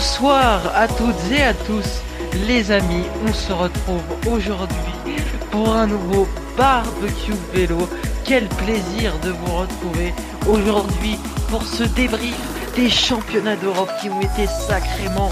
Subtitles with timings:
[0.00, 2.00] Bonsoir à toutes et à tous,
[2.48, 3.04] les amis.
[3.28, 4.02] On se retrouve
[4.32, 4.78] aujourd'hui
[5.50, 6.26] pour un nouveau
[6.56, 7.86] barbecue vélo.
[8.24, 10.14] Quel plaisir de vous retrouver
[10.48, 11.18] aujourd'hui
[11.50, 12.34] pour ce débrief
[12.74, 15.28] des championnats d'Europe qui ont été sacrément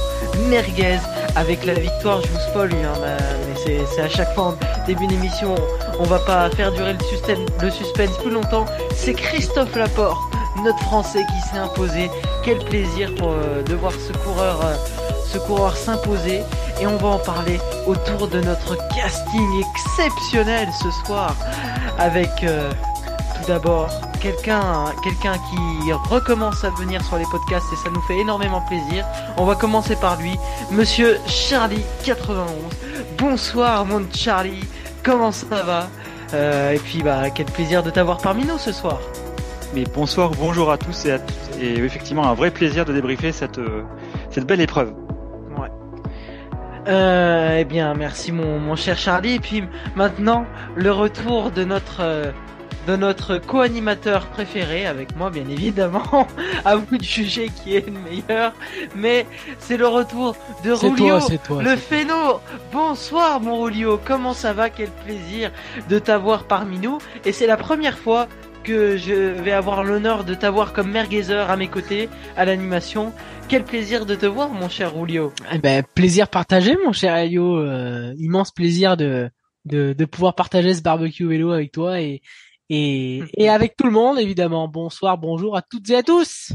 [0.51, 0.99] merguez
[1.35, 2.21] avec la victoire.
[2.21, 3.17] Je vous spoil, hein,
[3.65, 5.55] mais c'est à chaque fois en début d'émission.
[5.99, 8.67] On va pas faire durer le suspense, le suspense plus longtemps.
[8.95, 10.19] C'est Christophe Laporte,
[10.63, 12.11] notre Français, qui s'est imposé.
[12.49, 14.75] Quel plaisir pour, euh, de voir ce coureur, euh,
[15.27, 16.41] ce coureur s'imposer.
[16.81, 21.37] Et on va en parler autour de notre casting exceptionnel ce soir
[21.99, 22.71] avec euh,
[23.37, 23.91] tout d'abord
[24.23, 29.05] quelqu'un qui recommence à venir sur les podcasts et ça nous fait énormément plaisir.
[29.37, 30.35] On va commencer par lui,
[30.71, 32.49] monsieur Charlie 91.
[33.19, 34.65] Bonsoir mon Charlie,
[35.03, 35.89] comment ça va?
[36.33, 38.99] Et puis bah quel plaisir de t'avoir parmi nous ce soir.
[39.75, 41.61] Mais bonsoir, bonjour à tous et à toutes.
[41.61, 43.83] Et effectivement un vrai plaisir de débriefer cette, euh,
[44.31, 44.95] cette belle épreuve.
[45.59, 45.69] Ouais.
[46.89, 49.35] Euh, eh bien merci mon, mon cher Charlie.
[49.35, 52.01] Et puis maintenant le retour de notre...
[52.01, 52.33] Euh,
[52.87, 56.27] de notre co-animateur préféré, avec moi bien évidemment,
[56.65, 58.55] à vous de juger qui est le meilleur,
[58.97, 59.27] mais
[59.59, 61.19] c'est le retour de Rulio,
[61.61, 62.41] le phéno.
[62.73, 64.71] Bonsoir mon Rulio, comment ça va?
[64.71, 65.51] Quel plaisir
[65.91, 66.97] de t'avoir parmi nous,
[67.27, 68.27] et c'est la première fois
[68.69, 73.15] que je vais avoir l'honneur de t'avoir comme merguezer à mes côtés à l'animation.
[73.49, 75.33] Quel plaisir de te voir mon cher Rulio.
[75.51, 79.31] Eh ben, plaisir partagé mon cher Elio, euh, immense plaisir de,
[79.65, 82.21] de, de pouvoir partager ce barbecue vélo avec toi et,
[82.69, 84.69] et, et avec tout le monde évidemment.
[84.69, 86.53] Bonsoir, bonjour à toutes et à tous.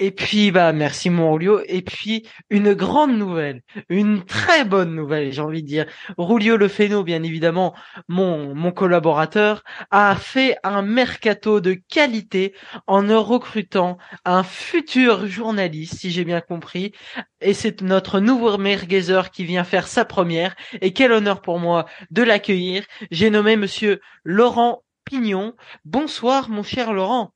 [0.00, 1.60] Et puis bah merci mon Rulio.
[1.66, 5.86] Et puis une grande nouvelle, une très bonne nouvelle, j'ai envie de dire.
[6.16, 7.74] Rulio Le Féno, bien évidemment,
[8.06, 12.54] mon mon collaborateur, a fait un mercato de qualité
[12.86, 16.92] en recrutant un futur journaliste, si j'ai bien compris.
[17.40, 20.54] Et c'est notre nouveau merguezer qui vient faire sa première.
[20.80, 22.84] Et quel honneur pour moi de l'accueillir.
[23.10, 25.54] J'ai nommé Monsieur Laurent Pignon.
[25.84, 27.32] Bonsoir, mon cher Laurent.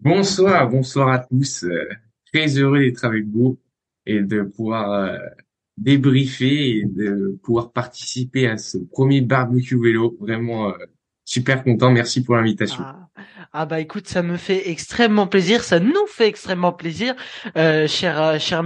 [0.00, 1.64] Bonsoir, bonsoir à tous.
[1.64, 1.86] Euh,
[2.32, 3.58] très heureux d'être avec vous
[4.06, 5.18] et de pouvoir euh,
[5.76, 10.16] débriefer et de pouvoir participer à ce premier barbecue vélo.
[10.18, 10.72] Vraiment euh,
[11.24, 11.90] super content.
[11.90, 12.84] Merci pour l'invitation.
[12.86, 13.08] Ah.
[13.54, 17.14] Ah bah écoute, ça me fait extrêmement plaisir, ça nous fait extrêmement plaisir,
[17.58, 18.62] euh, cher euh, cher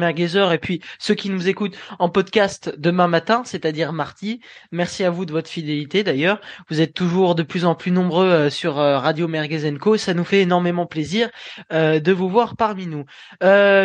[0.52, 4.40] et puis ceux qui nous écoutent en podcast demain matin, c'est-à-dire mardi.
[4.70, 6.40] Merci à vous de votre fidélité d'ailleurs.
[6.70, 10.24] Vous êtes toujours de plus en plus nombreux euh, sur euh, Radio Merguez Ça nous
[10.24, 11.30] fait énormément plaisir
[11.72, 13.04] de vous voir parmi nous.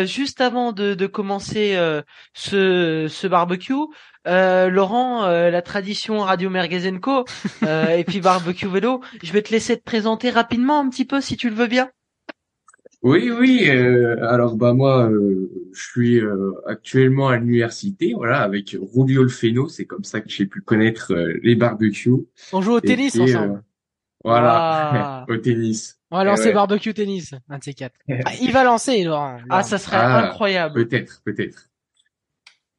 [0.06, 1.76] juste avant de, commencer
[2.32, 3.74] ce, ce barbecue,
[4.26, 7.24] euh, Laurent, euh, la tradition Radio Merguezenco
[7.64, 11.20] euh, et puis Barbecue Vélo, je vais te laisser te présenter rapidement un petit peu
[11.20, 11.90] si tu le veux bien.
[13.02, 13.68] Oui, oui.
[13.68, 15.10] alors bah moi,
[15.72, 16.20] je suis
[16.68, 19.66] actuellement à l'université, voilà, avec Rubio Feno.
[19.66, 21.12] C'est comme ça que j'ai pu connaître
[21.42, 22.28] les barbecues.
[22.52, 23.64] On joue au tennis ensemble.
[24.24, 25.98] Voilà, au tennis.
[26.10, 27.96] On va lancer barbecue tennis, un de ces quatre.
[28.08, 29.38] Ah, il va lancer, Laurent.
[29.50, 30.74] Ah, ça serait ah, incroyable.
[30.74, 31.70] Peut-être, peut-être.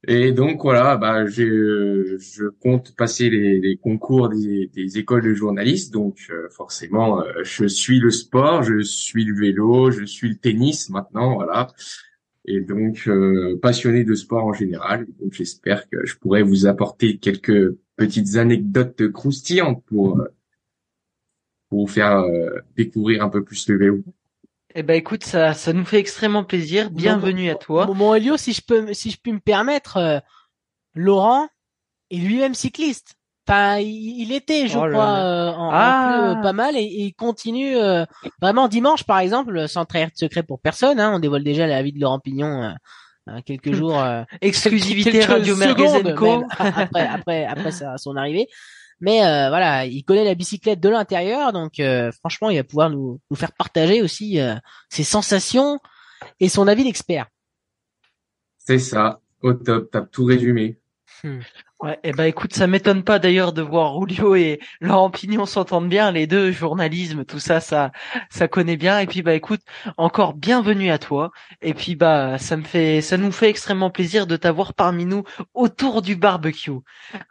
[0.05, 5.33] Et donc voilà, bah je, je compte passer les, les concours des, des, écoles de
[5.33, 10.27] journalistes, donc euh, forcément euh, je suis le sport, je suis le vélo, je suis
[10.27, 11.67] le tennis maintenant, voilà.
[12.45, 15.07] Et donc euh, passionné de sport en général.
[15.21, 20.21] Donc j'espère que je pourrai vous apporter quelques petites anecdotes croustillantes pour
[21.69, 22.23] pour vous faire
[22.75, 24.03] découvrir un peu plus le vélo.
[24.75, 26.89] Eh ben écoute, ça, ça nous fait extrêmement plaisir.
[26.89, 27.85] Bienvenue à toi.
[27.85, 30.19] Bon, Elio, si je peux, si je puis me permettre, euh,
[30.95, 31.47] Laurent
[32.09, 33.13] est lui-même cycliste.
[33.47, 36.39] Enfin, il, était, je oh crois, euh, en, ah.
[36.41, 38.05] pas mal et, il continue euh,
[38.41, 40.99] vraiment dimanche, par exemple, sans trahir de secret pour personne.
[40.99, 42.73] Hein, on dévoile déjà la vie de Laurent Pignon.
[43.45, 44.03] quelques jours
[44.41, 46.01] exclusivité Radio Merguez
[46.57, 48.47] après après après son arrivée
[48.99, 52.89] mais euh, voilà, il connaît la bicyclette de l'intérieur, donc euh, franchement, il va pouvoir
[52.89, 54.55] nous, nous faire partager aussi euh,
[54.89, 55.79] ses sensations
[56.39, 57.27] et son avis d'expert.
[58.57, 60.79] C'est ça, au top, t'as tout résumé.
[61.23, 61.39] Hmm.
[61.83, 65.45] Ouais, et eh ben écoute, ça m'étonne pas d'ailleurs de voir Rulio et Laurent Pignon
[65.45, 67.91] s'entendent bien, les deux, journalisme, tout ça, ça,
[68.29, 68.99] ça connaît bien.
[68.99, 69.59] Et puis bah écoute,
[69.97, 71.31] encore bienvenue à toi.
[71.61, 75.23] Et puis bah ça me fait, ça nous fait extrêmement plaisir de t'avoir parmi nous
[75.53, 76.71] autour du barbecue.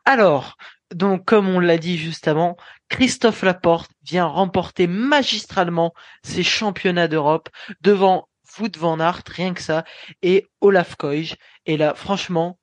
[0.05, 0.59] Alors,
[0.95, 2.57] donc, comme on l'a dit juste avant,
[2.89, 5.93] Christophe Laporte vient remporter magistralement
[6.25, 7.49] ses championnats d'Europe
[7.81, 8.29] devant
[8.59, 9.85] Wout van Aert, rien que ça,
[10.23, 11.37] et Olaf Koij.
[11.67, 12.59] Et là, franchement,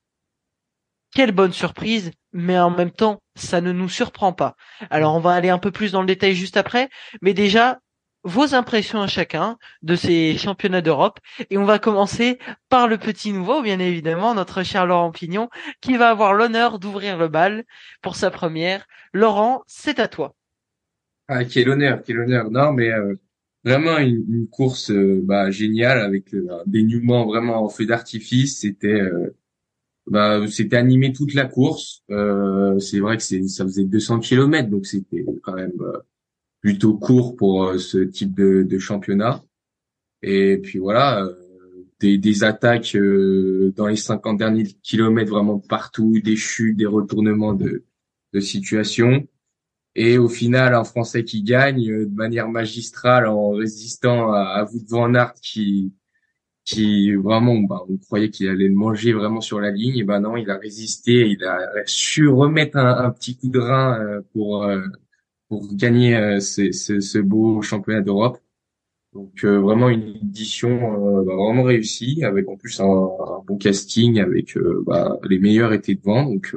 [1.16, 4.56] quelle bonne surprise, mais en même temps, ça ne nous surprend pas.
[4.90, 6.90] Alors, on va aller un peu plus dans le détail juste après,
[7.22, 7.80] mais déjà,
[8.24, 11.19] vos impressions à chacun de ces championnats d'Europe.
[11.50, 12.39] Et on va commencer
[12.69, 15.50] par le petit nouveau, bien évidemment, notre cher Laurent Pignon,
[15.81, 17.66] qui va avoir l'honneur d'ouvrir le bal
[18.01, 18.88] pour sa première.
[19.13, 20.36] Laurent, c'est à toi.
[21.27, 22.50] Ah, quel honneur, quel honneur.
[22.50, 23.16] Non, mais euh,
[23.63, 28.60] vraiment une, course euh, bah, géniale avec euh, un dénouement vraiment en feu d'artifice.
[28.62, 29.01] C'était
[30.07, 32.04] bah, c'était animé toute la course.
[32.80, 35.74] c'est vrai que c'est ça faisait 200 km, donc c'était quand même
[36.61, 39.44] plutôt court pour euh, ce type de, de, championnat.
[40.21, 41.33] Et puis voilà, euh,
[42.00, 47.53] des, des attaques euh, dans les 50 derniers kilomètres vraiment partout, des chutes, des retournements
[47.53, 47.85] de,
[48.33, 49.27] de situation.
[49.95, 54.85] Et au final, un Français qui gagne de manière magistrale en résistant à, à Wout
[54.88, 55.94] van Aert qui
[56.65, 59.97] qui vraiment, bah, on croyait qu'il allait le manger vraiment sur la ligne.
[59.97, 63.57] Et ben non, il a résisté, il a su remettre un, un petit coup de
[63.57, 64.69] rein pour
[65.50, 68.40] pour gagner euh, ce, ce, beau championnat d'Europe.
[69.13, 73.10] Donc euh, vraiment une édition euh, bah, vraiment réussie, avec en plus un,
[73.46, 76.56] bon casting, avec bah, les meilleurs étaient devant, donc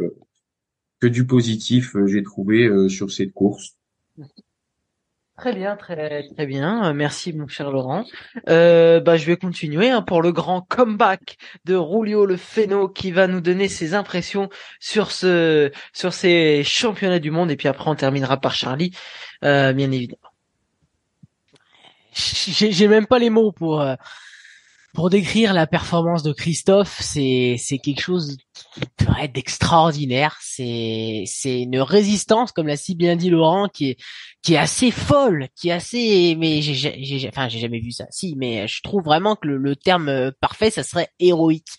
[1.01, 3.77] que du positif j'ai trouvé sur cette course.
[5.43, 6.85] Très bien, très très bien.
[6.85, 8.05] Euh, merci mon cher Laurent.
[8.49, 13.11] Euh, bah je vais continuer hein, pour le grand comeback de Rulio le Féno qui
[13.11, 17.91] va nous donner ses impressions sur ce sur ces championnats du monde et puis après
[17.91, 18.93] on terminera par Charlie,
[19.43, 20.31] euh, bien évidemment.
[22.13, 23.97] J'ai même pas les mots pour euh,
[24.95, 28.37] pour décrire la performance de Christophe, c'est c'est quelque chose
[29.33, 30.37] d'extraordinaire.
[30.43, 33.97] C'est c'est une résistance, comme l'a si bien dit Laurent, qui est
[34.43, 36.37] qui est assez folle, qui est assez.
[36.39, 38.07] Mais j'ai enfin j'ai jamais vu ça.
[38.11, 41.79] Si, mais je trouve vraiment que le, terme parfait, ça serait héroïque.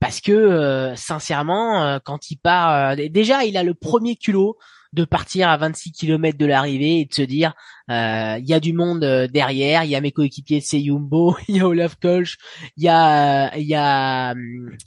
[0.00, 4.58] Parce que euh, sincèrement, euh, quand il part, euh, déjà il a le premier culot
[4.94, 7.52] de partir à 26 km de l'arrivée et de se dire
[7.83, 11.36] euh, il y a du monde euh, derrière, il y a mes coéquipiers de Seyumbo,
[11.48, 12.38] il y a Olaf Kolsch,
[12.76, 14.34] il y a il y a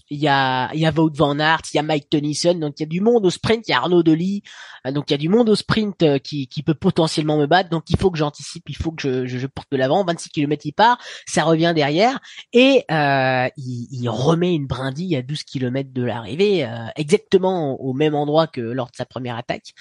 [0.09, 2.75] il y a il y a Wout van Aert, il y a Mike Tennyson, donc
[2.79, 4.43] il y a du monde au sprint, il y a Arnaud Delis,
[4.85, 7.69] euh, donc il y a du monde au sprint qui, qui peut potentiellement me battre,
[7.69, 10.65] donc il faut que j'anticipe, il faut que je, je, porte de l'avant, 26 km
[10.65, 12.19] il part, ça revient derrière
[12.53, 18.15] et euh, il, il, remet une brindille à 12 km de l'arrivée, exactement au même
[18.15, 19.73] endroit que lors de sa première attaque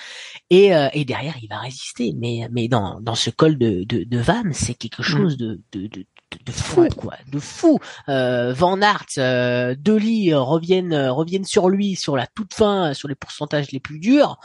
[0.51, 4.19] et, et derrière il va résister, mais mais dans dans ce col de, de, de
[4.19, 5.05] Vam, c'est quelque mm.
[5.05, 6.05] chose de, de, de,
[6.45, 7.79] de fou, quoi, de fou.
[8.09, 13.15] Euh, Van Aert, euh, Deli reviennent, reviennent sur lui sur la toute fin, sur les
[13.15, 14.39] pourcentages les plus durs.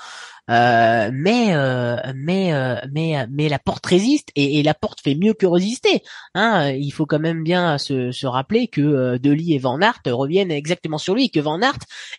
[0.50, 5.16] Euh, mais euh, mais euh, mais mais la porte résiste et, et, la porte fait
[5.16, 6.02] mieux que résister.
[6.34, 10.02] Hein, il faut quand même bien se, se rappeler que euh, Deli et Van Aert
[10.08, 11.78] reviennent exactement sur lui, que Van Aert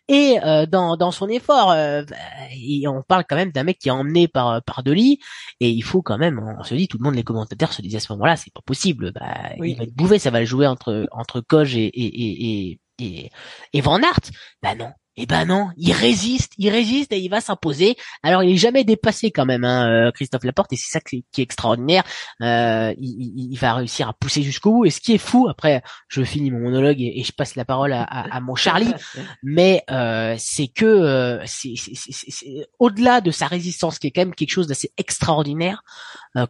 [0.08, 1.74] est dans dans son effort.
[1.74, 5.18] et on parle quand même d'un mec qui est emmené par par Deli
[5.60, 7.94] et il faut quand même, on se dit, tout le monde les commentateurs se disent
[7.94, 9.12] à ce moment-là, c'est pas possible.
[9.12, 12.80] Bah, Il va être bouffé, ça va le jouer entre entre Koj et et, et,
[12.98, 13.30] et,
[13.72, 14.30] et Van Aert.
[14.62, 17.96] Bah non, eh ben non, il résiste, il résiste et il va s'imposer.
[18.22, 21.26] Alors il est jamais dépassé quand même, hein, euh, Christophe Laporte, et c'est ça qui
[21.36, 22.02] est, extraordinaire.
[22.40, 24.84] Euh, il, va réussir à pousser jusqu'au bout.
[24.86, 27.92] Et ce qui est fou, après, je finis mon monologue et, je passe la parole
[27.92, 28.92] à, mon Charlie,
[29.42, 31.74] mais euh, c'est que c'est
[32.78, 35.82] au-delà de sa résistance, qui est quand même quelque chose d'assez extraordinaire.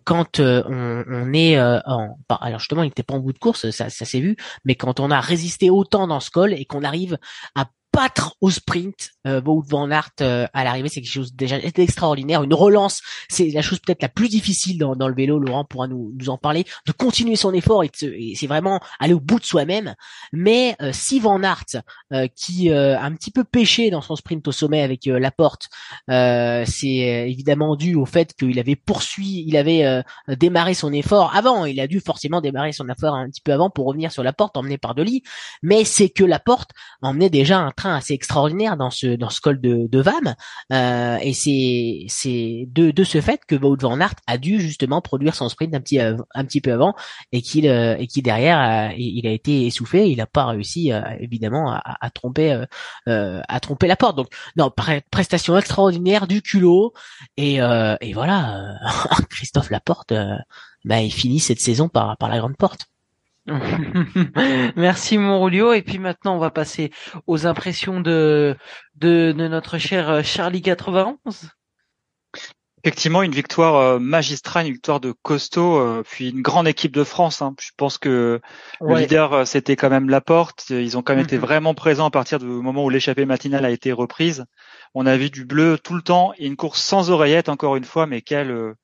[0.05, 4.05] quand on, est en, alors justement, il n'était pas en bout de course, ça, ça
[4.05, 7.19] s'est vu, mais quand on a résisté autant dans ce col et qu'on arrive
[7.57, 12.43] à battre au sprint euh, van Aert euh, à l'arrivée, c'est quelque chose déjà d'extraordinaire.
[12.43, 15.39] Une relance, c'est la chose peut-être la plus difficile dans, dans, le vélo.
[15.39, 16.65] Laurent pourra nous, nous en parler.
[16.87, 17.91] De continuer son effort et,
[18.35, 19.95] c'est vraiment aller au bout de soi-même.
[20.33, 21.83] Mais euh, si Van Aert,
[22.13, 25.31] euh, qui euh, a un petit peu pêché dans son sprint au sommet avec la
[25.31, 25.69] porte,
[26.09, 31.65] c'est évidemment dû au fait qu'il avait poursuivi, il avait démarré son effort avant.
[31.65, 34.33] Il a dû forcément démarrer son effort un petit peu avant pour revenir sur la
[34.33, 35.23] porte emmené par Deli.
[35.63, 36.71] Mais c'est que la porte
[37.03, 40.35] emmenait déjà un assez extraordinaire dans ce dans ce col de, de Vam.
[40.73, 45.01] Euh, et c'est c'est de de ce fait que Wout van Aert a dû justement
[45.01, 46.95] produire son sprint un petit un petit peu avant
[47.33, 50.07] et qu'il euh, et qui derrière il a été essoufflé.
[50.07, 52.65] Il a pas réussi euh, évidemment à, à tromper
[53.07, 54.17] à tromper la porte.
[54.17, 54.71] Donc non
[55.11, 56.93] prestation extraordinaire du culot.
[57.37, 58.77] Et et voilà
[59.31, 60.13] Christophe Laporte
[60.85, 62.92] bah, il finit cette saison par par la grande porte
[64.77, 65.73] Merci Monrolio.
[65.73, 66.91] Et puis maintenant, on va passer
[67.27, 68.57] aux impressions de,
[68.97, 71.51] de, notre cher euh, Charlie 91.
[72.85, 77.05] Effectivement, une victoire euh, magistrale, une victoire de costaud, euh, puis une grande équipe de
[77.05, 77.41] France.
[77.41, 77.55] Hein.
[77.61, 78.41] Je pense que
[78.81, 80.71] le leader, c'était quand même Laporte.
[80.71, 81.43] Ils ont quand même été mhm.
[81.43, 84.47] vraiment présents à partir du moment où l'échappée matinale a été reprise.
[84.95, 87.85] On a vu du bleu tout le temps et une course sans oreillette, encore une
[87.85, 88.75] fois, mais quelle,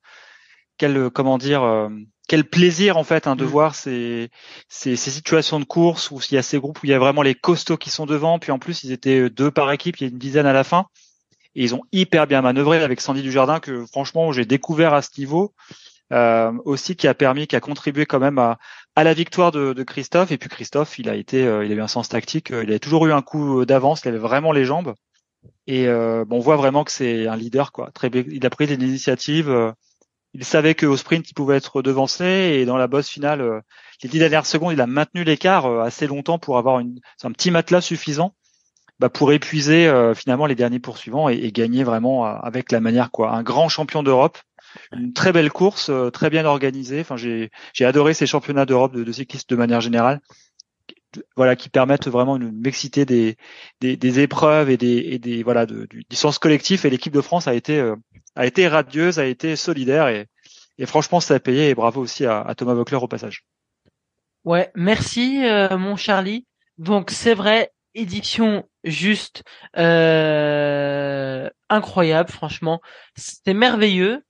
[0.77, 1.89] quelle comment dire,
[2.29, 3.47] quel plaisir en fait hein, de mm.
[3.47, 4.29] voir ces,
[4.69, 6.99] ces, ces, situations de course où il y a ces groupes où il y a
[6.99, 10.03] vraiment les costauds qui sont devant, puis en plus ils étaient deux par équipe, il
[10.03, 10.85] y a une dizaine à la fin,
[11.55, 15.09] et ils ont hyper bien manœuvré avec Sandy Dujardin que franchement j'ai découvert à ce
[15.17, 15.53] niveau
[16.13, 18.57] euh, aussi qui a permis, qui a contribué quand même à,
[18.95, 20.31] à la victoire de, de, Christophe.
[20.31, 22.73] Et puis Christophe, il a été, euh, il a eu un sens tactique, euh, il
[22.73, 24.93] a toujours eu un coup d'avance, il avait vraiment les jambes.
[25.67, 27.91] Et euh, bon, on voit vraiment que c'est un leader, quoi.
[27.93, 29.73] Très, il a pris des initiatives.
[30.35, 33.61] Euh, il savait qu'au sprint, il pouvait être devancé et dans la bosse finale, euh,
[34.03, 37.81] les dix dernières secondes, il a maintenu l'écart assez longtemps pour avoir un petit matelas
[37.81, 38.33] suffisant
[38.99, 43.31] bah, pour épuiser finalement les derniers poursuivants et, gagner vraiment avec la manière quoi.
[43.33, 44.37] Un grand champion d'Europe,
[44.93, 47.01] une très belle course, très bien organisée.
[47.01, 50.21] Enfin, j'ai j'ai adoré ces championnats d'Europe de, de cyclistes de manière générale
[51.35, 53.37] voilà qui permettent vraiment une mixité des,
[53.81, 56.85] des, épreuves et des, et des voilà du, sens collectif.
[56.85, 57.95] Et l'équipe de France a été euh,
[58.35, 60.27] a été radieuse a été solidaire et,
[60.85, 63.43] franchement ça a payé et bravo aussi à, à Thomas Vockler au passage.
[64.45, 66.45] Ouais merci euh, mon Charlie.
[66.77, 69.43] Donc c'est vrai édition juste
[69.77, 72.81] euh, incroyable franchement.
[73.15, 74.23] C'était merveilleux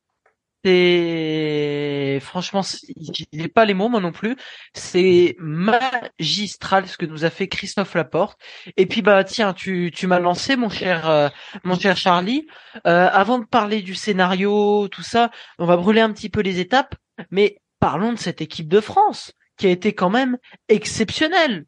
[0.64, 2.62] c'est franchement,
[2.96, 4.36] il n'est pas les mots moi non plus.
[4.74, 8.40] C'est magistral ce que nous a fait Christophe Laporte.
[8.76, 11.30] Et puis bah tiens, tu tu m'as lancé mon cher euh,
[11.64, 12.48] mon cher Charlie.
[12.88, 16.60] Euh, avant de parler du scénario, tout ça, on va brûler un petit peu les
[16.60, 16.96] étapes.
[17.32, 20.38] Mais parlons de cette équipe de France qui a été quand même
[20.68, 21.66] exceptionnelle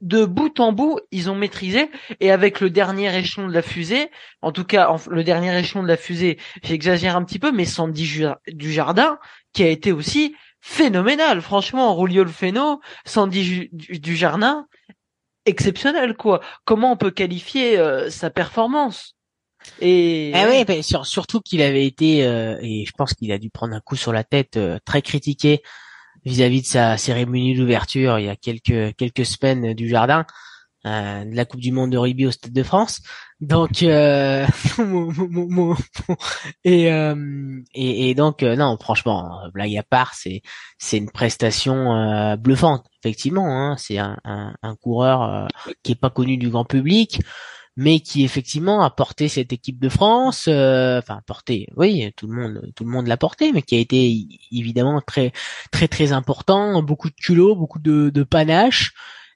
[0.00, 1.90] de bout en bout, ils ont maîtrisé.
[2.20, 4.10] Et avec le dernier échelon de la fusée,
[4.42, 8.24] en tout cas, le dernier échelon de la fusée, j'exagère un petit peu, mais Sandy
[8.48, 9.18] du Jardin,
[9.52, 11.40] qui a été aussi phénoménal.
[11.40, 14.66] Franchement, Rulio Feno, Sandy du Jardin,
[15.46, 16.40] exceptionnel, quoi.
[16.64, 19.14] Comment on peut qualifier euh, sa performance?
[19.80, 23.74] Et ah oui, surtout qu'il avait été euh, et je pense qu'il a dû prendre
[23.74, 25.62] un coup sur la tête euh, très critiqué
[26.24, 30.24] vis-à-vis de sa cérémonie d'ouverture il y a quelques quelques semaines du jardin
[30.86, 33.00] euh, de la Coupe du Monde de rugby au Stade de France.
[33.40, 34.46] Donc euh,
[36.64, 40.42] et, euh, et, donc euh, non franchement blague à part c'est
[40.78, 45.48] c'est une prestation euh, bluffante effectivement hein, c'est un, un, un, coureur
[45.82, 47.20] qui est pas connu du grand public
[47.76, 52.34] mais qui effectivement a porté cette équipe de France, euh, enfin porté, oui, tout le
[52.34, 55.32] monde, tout le monde l'a porté, mais qui a été évidemment très,
[55.72, 58.92] très, très important, beaucoup de culot, beaucoup de, de panache,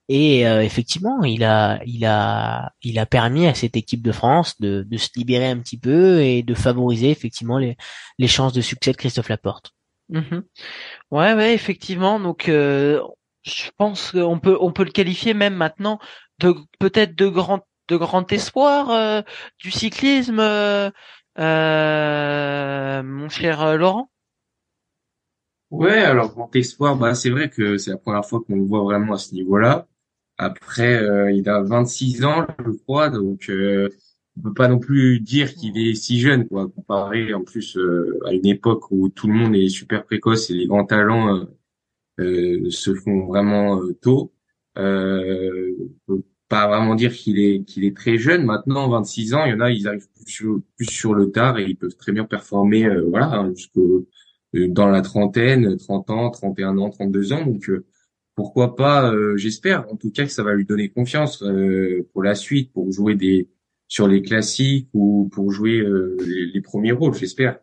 [0.08, 4.58] et euh, effectivement, il a, il a, il a permis à cette équipe de France
[4.58, 7.76] de, de se libérer un petit peu et de favoriser effectivement les,
[8.18, 9.72] les chances de succès de Christophe Laporte.
[10.08, 10.40] Mmh
[11.10, 12.18] ouais, ouais, effectivement.
[12.18, 13.02] Donc, euh,
[13.42, 15.98] je pense qu'on peut, on peut le qualifier même maintenant
[16.38, 19.22] de peut-être de grand de grand espoir euh,
[19.58, 20.90] du cyclisme, euh,
[21.38, 24.10] euh, mon cher Laurent?
[25.70, 28.82] Ouais, alors grand espoir, bah c'est vrai que c'est la première fois qu'on le voit
[28.82, 29.86] vraiment à ce niveau-là.
[30.38, 31.02] Après,
[31.34, 33.88] il a 26 ans, je crois, donc euh,
[34.38, 37.78] on peut pas non plus dire qu'il est si jeune, quoi, comparé en plus
[38.26, 41.46] à une époque où tout le monde est super précoce et les grands talents
[42.18, 44.32] se font vraiment tôt.
[44.78, 45.74] Euh,
[46.48, 48.44] pas vraiment dire qu'il est qu'il est très jeune.
[48.44, 51.58] Maintenant, 26 ans, il y en a, ils arrivent plus sur, plus sur le tard
[51.58, 54.08] et ils peuvent très bien performer, euh, voilà, hein, jusqu'au
[54.54, 57.44] euh, dans la trentaine, 30 ans, 31 ans, 32 ans.
[57.44, 57.84] Donc euh,
[58.34, 61.44] pourquoi pas J'espère, en tout cas, que ça va lui donner confiance
[62.12, 63.48] pour la suite, pour jouer des
[63.88, 65.84] sur les classiques ou pour jouer
[66.24, 67.14] les, les, premiers rôles.
[67.14, 67.58] J'espère.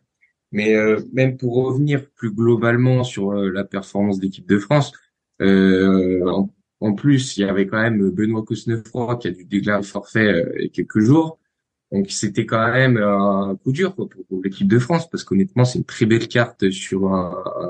[0.51, 0.75] Mais
[1.13, 4.91] même pour revenir plus globalement sur la performance d'équipe de France,
[5.41, 6.43] euh,
[6.93, 10.99] plus, il y avait quand même Benoît Cosnefroy qui a dû déclarer forfait euh, quelques
[10.99, 11.39] jours.
[11.91, 14.09] Donc c'était quand même un coup dur pour,
[14.43, 17.11] l'équipe de France parce qu'honnêtement c'est une très belle carte sur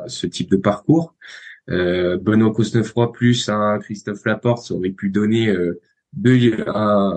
[0.08, 1.16] ce type de parcours.
[1.70, 5.82] Euh, Benoît Cosnefroy plus un Christophe Laporte ça aurait pu donner euh,
[6.14, 6.38] deux,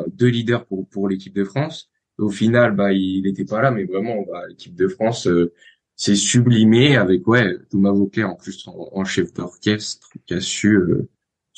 [0.09, 1.91] deux leaders pour, pour l'équipe de France.
[2.17, 5.53] Au final, bah il n'était pas là, mais vraiment bah, l'équipe de France euh,
[5.97, 10.81] s'est sublimée avec ouais Thomas Vauclair en plus en, chef d'orchestre qui a su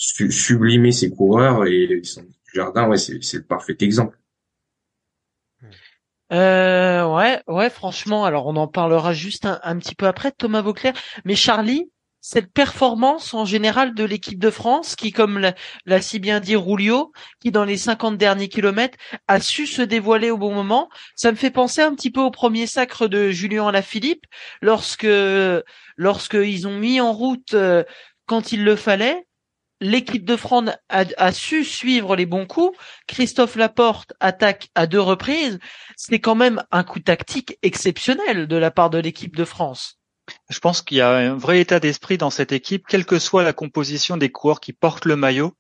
[0.01, 4.19] sublimer ses coureurs et son jardin, ouais, c'est, le parfait exemple.
[6.33, 10.95] Euh, ouais, ouais, franchement, alors on en parlera juste un, petit peu après, Thomas Vauclair.
[11.25, 11.91] Mais Charlie,
[12.21, 15.53] cette performance en général de l'équipe de France, qui, comme
[15.85, 20.31] l'a, si bien dit Roulio, qui dans les 50 derniers kilomètres a su se dévoiler
[20.31, 23.67] au bon moment, ça me fait penser un petit peu au premier sacre de Julien
[23.69, 24.25] Alaphilippe,
[24.63, 25.09] lorsque,
[25.97, 27.85] lorsque ils ont mis en route euh,
[28.27, 29.27] quand il le fallait,
[29.81, 32.79] l'équipe de France a, su suivre les bons coups.
[33.07, 35.59] Christophe Laporte attaque à deux reprises.
[35.97, 39.99] C'est quand même un coup tactique exceptionnel de la part de l'équipe de France.
[40.49, 43.43] Je pense qu'il y a un vrai état d'esprit dans cette équipe, quelle que soit
[43.43, 45.55] la composition des coureurs qui portent le maillot.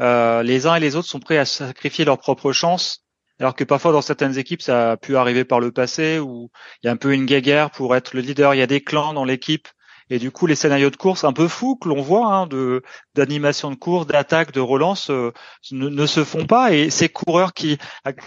[0.00, 3.04] Euh, les uns et les autres sont prêts à sacrifier leur propre chance,
[3.38, 6.50] alors que parfois dans certaines équipes ça a pu arriver par le passé où
[6.82, 8.54] il y a un peu une guéguerre pour être le leader.
[8.54, 9.68] Il y a des clans dans l'équipe
[10.08, 12.82] et du coup, les scénarios de course un peu fous que l'on voit, hein, de
[13.16, 15.32] d'animation de course, d'attaque, de relance, euh,
[15.72, 16.72] ne, se font pas.
[16.72, 17.78] Et ces coureurs qui,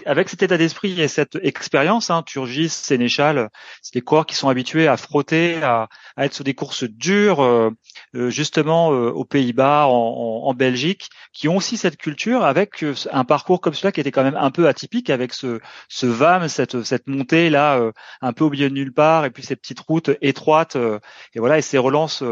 [0.04, 3.48] avec cet état d'esprit et cette expérience, hein, Turgis, Sénéchal,
[3.80, 7.70] c'est des coureurs qui sont habitués à frotter, à, être sur des courses dures, euh,
[8.14, 13.72] euh, justement aux Pays-Bas, en, Belgique, qui ont aussi cette culture avec un parcours comme
[13.72, 15.60] cela qui était quand même un peu atypique, avec ce,
[16.02, 17.80] VAM, cette, montée là,
[18.20, 20.76] un peu au milieu de nulle part, et puis ces petites routes étroites.
[20.76, 22.24] et voilà ces relances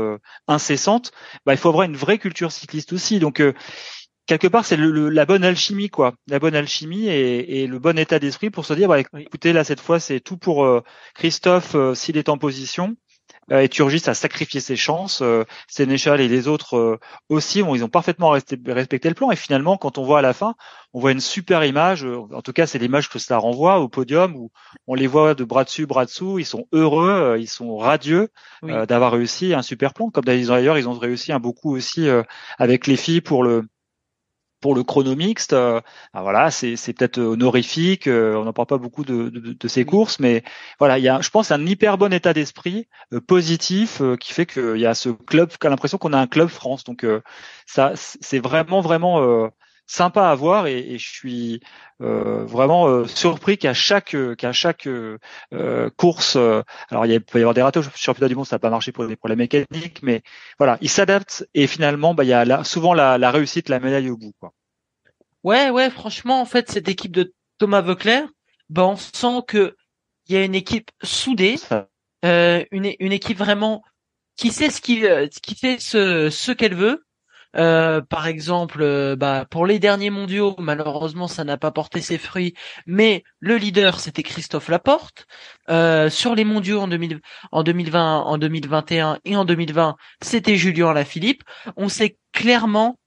[0.48, 1.12] incessantes,
[1.46, 3.18] bah, il faut avoir une vraie culture cycliste aussi.
[3.18, 3.52] Donc euh,
[4.26, 8.50] quelque part, c'est la bonne alchimie, quoi, la bonne alchimie et, le bon état d'esprit
[8.50, 10.82] pour se dire, bah, écoutez, là cette fois, c'est tout pour euh,
[11.14, 12.96] Christophe s'il est en position.
[13.50, 15.20] Euh, et Turgis a sacrifié ses chances.
[15.22, 19.30] Euh, Sénéchal et les autres euh, aussi, ils ont parfaitement respecté le plan.
[19.30, 20.54] Et finalement, quand on voit à la fin,
[20.92, 22.04] on voit une super image.
[22.04, 24.50] En tout cas, c'est l'image que ça renvoie au podium où
[24.86, 26.38] on les voit de bras dessus, bras dessous.
[26.38, 28.28] Ils sont heureux, ils sont radieux
[28.62, 30.10] d'avoir réussi un super plan.
[30.10, 32.08] Comme d'ailleurs, ils ont réussi un beaucoup aussi
[32.58, 33.68] avec les filles pour le
[34.60, 35.80] pour le chrono mixte, euh,
[36.12, 38.06] ah, voilà, c'est peut-être honorifique.
[38.06, 40.42] Euh, on n'en parle pas beaucoup de, de, de, ces courses, mais
[40.78, 44.46] voilà, il y a, je pense, un hyper bon état d'esprit euh, positif qui fait
[44.46, 46.84] qu'il y a ce club, a l'impression qu'on a un club France.
[46.84, 47.06] Donc
[47.66, 49.50] ça, c'est vraiment vraiment
[49.88, 51.60] sympa à voir et, et je suis
[52.00, 55.18] euh, vraiment euh, surpris qu'à chaque qu'à chaque euh,
[55.96, 58.70] course, alors il, peut y avoir des ratés au championnat du monde, ça n'a pas
[58.70, 60.22] marché pour des problèmes mécaniques, mais
[60.58, 64.10] voilà, il s'adapte et finalement, bah, il y a souvent la, la, réussite, la médaille
[64.10, 64.32] au bout.
[64.38, 64.52] Quoi.
[65.42, 68.28] Ouais, ouais, franchement, en fait, cette équipe de Thomas Veuclair,
[68.68, 69.74] bah, on sent que
[70.28, 71.56] il y a une équipe soudée,
[72.22, 73.82] une, une équipe vraiment
[74.36, 75.02] qui sait ce qui,
[75.42, 77.07] qui fait ce, ce qu'elle veut
[77.56, 82.18] euh, par exemple, euh, bah, pour les derniers mondiaux, malheureusement, ça n'a pas porté ses
[82.18, 82.54] fruits,
[82.86, 85.26] mais le leader, c'était Christophe Laporte.
[85.70, 87.20] Euh, sur les mondiaux en, 2000,
[87.52, 91.42] en 2020, en 2021 et en 2020, c'était Julien Lafilippe.
[91.76, 92.98] On sait clairement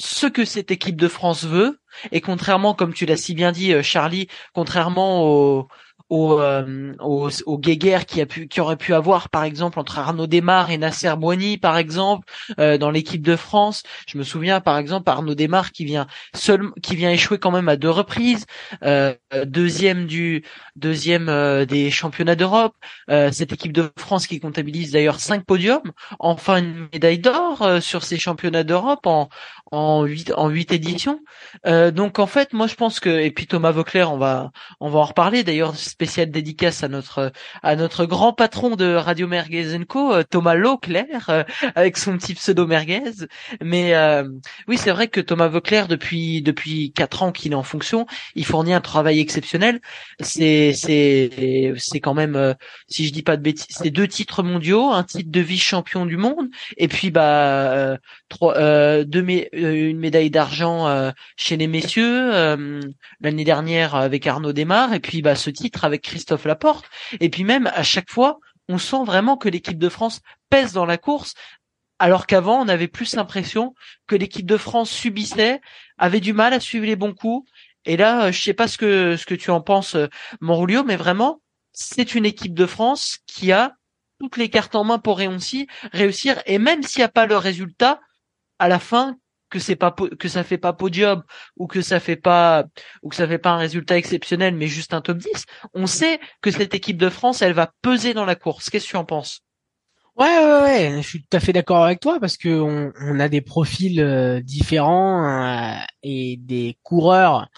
[0.00, 1.80] ce que cette équipe de France veut,
[2.12, 5.68] et contrairement, comme tu l'as si bien dit, Charlie, contrairement au
[6.10, 9.98] au, euh, au, au guéguerre qui a pu qui aurait pu avoir par exemple entre
[9.98, 12.26] Arnaud Desmar et Nasser Boigny par exemple
[12.58, 13.82] euh, dans l'équipe de France.
[14.08, 17.68] Je me souviens par exemple Arnaud Desmar qui vient seul qui vient échouer quand même
[17.68, 18.46] à deux reprises.
[18.82, 20.44] Euh, deuxième du
[20.78, 22.74] deuxième euh, des championnats d'Europe
[23.10, 28.04] euh, cette équipe de France qui comptabilise d'ailleurs cinq podiums enfin une médaille d'or sur
[28.04, 29.28] ces championnats d'Europe en
[29.70, 31.20] en huit en huit éditions
[31.64, 35.00] donc en fait moi je pense que et puis Thomas Vauclair on va on va
[35.00, 40.12] en reparler d'ailleurs spéciale dédicace à notre à notre grand patron de Radio Merguez Co,
[40.12, 43.26] euh, Thomas euh, avec son petit pseudo Merguez.
[43.62, 44.28] Mais euh,
[44.66, 48.44] oui, c'est vrai que Thomas Vauclair, depuis depuis quatre ans qu'il est en fonction, il
[48.44, 49.80] fournit un travail exceptionnel.
[50.20, 52.54] C'est c'est c'est quand même,
[52.88, 56.06] si je dis pas de bêtises, c'est deux titres mondiaux, un titre de vice champion
[56.06, 58.54] du monde, et puis bah trois
[59.04, 62.30] deux une médaille d'argent chez les messieurs
[63.20, 66.86] l'année dernière avec Arnaud Desmar, et puis bah ce titre avec Christophe Laporte.
[67.20, 70.86] Et puis même à chaque fois, on sent vraiment que l'équipe de France pèse dans
[70.86, 71.34] la course,
[71.98, 73.74] alors qu'avant on avait plus l'impression
[74.06, 75.60] que l'équipe de France subissait,
[75.98, 77.50] avait du mal à suivre les bons coups.
[77.88, 80.08] Et là, euh, je sais pas ce que ce que tu en penses, euh,
[80.42, 81.40] Monroulio, mais vraiment,
[81.72, 83.72] c'est une équipe de France qui a
[84.20, 86.42] toutes les cartes en main pour réussir.
[86.44, 88.00] Et même s'il n'y a pas le résultat,
[88.58, 89.16] à la fin,
[89.48, 91.22] que c'est pas que ça fait pas podium
[91.56, 92.64] ou que ça fait pas
[93.02, 96.20] ou que ça fait pas un résultat exceptionnel mais juste un top 10, on sait
[96.42, 98.68] que cette équipe de France, elle va peser dans la course.
[98.68, 99.40] Qu'est-ce que tu en penses?
[100.16, 103.18] Ouais, ouais, ouais, je suis tout à fait d'accord avec toi parce que on, on
[103.18, 107.48] a des profils euh, différents et des coureurs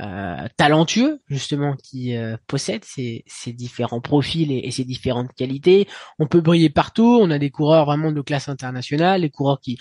[0.00, 5.86] euh, talentueux justement qui possèdent ces, ces, différents profils et, ces différentes qualités.
[6.18, 7.18] On peut briller partout.
[7.20, 9.78] On a des coureurs vraiment de classe internationale, des coureurs qui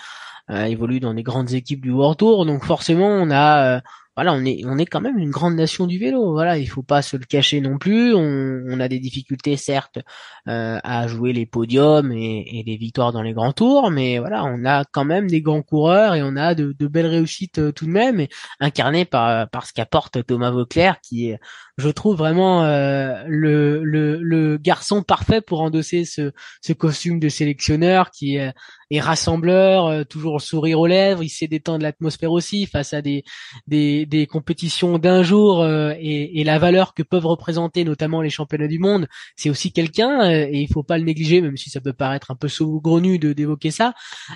[0.49, 3.81] euh, évolue dans des grandes équipes du World Tour, donc forcément on a euh,
[4.15, 6.33] voilà, on est on est quand même une grande nation du vélo.
[6.33, 8.13] Voilà, il faut pas se le cacher non plus.
[8.13, 9.99] On, a des difficultés certes
[10.47, 14.43] euh, à jouer les podiums et, et, les victoires dans les grands tours, mais voilà,
[14.45, 17.85] on a quand même des grands coureurs et on a de, belles réussites euh, tout
[17.85, 18.25] de même,
[18.59, 21.39] incarnées par par ce qu'apporte Thomas Vauclair, qui est,
[21.77, 27.29] je trouve vraiment euh, le, le, le garçon parfait pour endosser ce ce costume de
[27.29, 28.53] sélectionneur qui est
[28.95, 31.23] est rassembleur, toujours le sourire aux lèvres.
[31.23, 33.23] Il sait détendre l'atmosphère aussi face à des
[33.67, 38.67] des, des compétitions d'un jour et, et, la valeur que peuvent représenter notamment les championnats
[38.67, 39.07] du monde.
[39.35, 42.35] C'est aussi quelqu'un et il faut pas le négliger, même si ça peut paraître un
[42.35, 43.93] peu saugrenu de d'évoquer ça.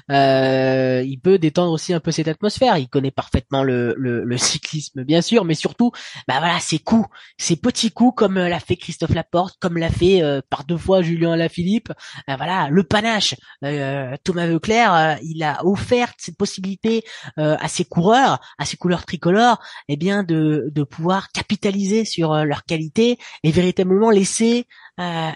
[0.09, 2.77] il peut détendre aussi un peu cette atmosphère.
[2.77, 5.91] Il connaît parfaitement le, le, le cyclisme, bien sûr, mais surtout,
[6.27, 10.21] bah voilà, ses coups, ses petits coups comme l'a fait Christophe Laporte, comme l'a fait
[10.49, 11.91] par deux fois Julien Alaphilippe.
[12.29, 13.35] Euh, voilà, le panache.
[13.63, 17.03] Euh, Thomas Veuclair, euh, il a offert cette possibilité
[17.37, 22.63] à ses coureurs, à ses couleurs tricolores, eh bien de, de pouvoir capitaliser sur leur
[22.63, 24.67] qualité et véritablement laisser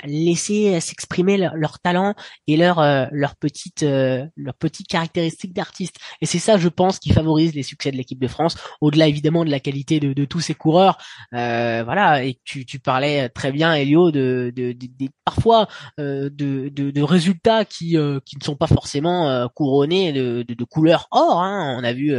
[0.05, 2.15] laisser s'exprimer leur, talent
[2.47, 5.97] et leur euh, leur petite euh, leur petite caractéristique d'artiste.
[6.21, 9.45] Et c'est ça, je pense, qui favorise les succès de l'équipe de France, au-delà évidemment
[9.45, 10.97] de la qualité de, de tous ces coureurs.
[11.33, 16.91] Euh, voilà, et tu, tu parlais très bien, Elio, de, de, de, parfois de, de,
[16.91, 21.41] de, résultats qui qui ne sont pas forcément couronnés de, de, couleur or.
[21.41, 21.75] Hein.
[21.79, 22.15] On a vu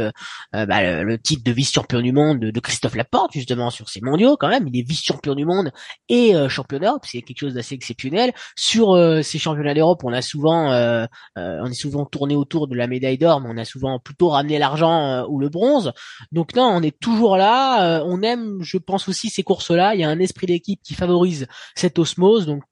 [0.53, 4.49] bah, le, titre de vice-champion du monde de, Christophe Laporte justement sur ces mondiaux quand
[4.49, 4.67] même.
[4.67, 5.71] Il est vice-champion du monde
[6.09, 7.05] et champion d'Europe.
[7.35, 8.33] Chose d'assez exceptionnel.
[8.55, 11.05] Sur euh, ces championnats d'Europe, on a souvent, euh,
[11.37, 14.29] euh, on est souvent tourné autour de la médaille d'or, mais on a souvent plutôt
[14.29, 15.93] ramené l'argent ou le bronze.
[16.31, 18.03] Donc non, on est toujours là.
[18.05, 19.95] on aime, je pense aussi ces courses-là.
[19.95, 22.45] Il y a un esprit d'équipe qui favorise cette osmose.
[22.45, 22.63] Donc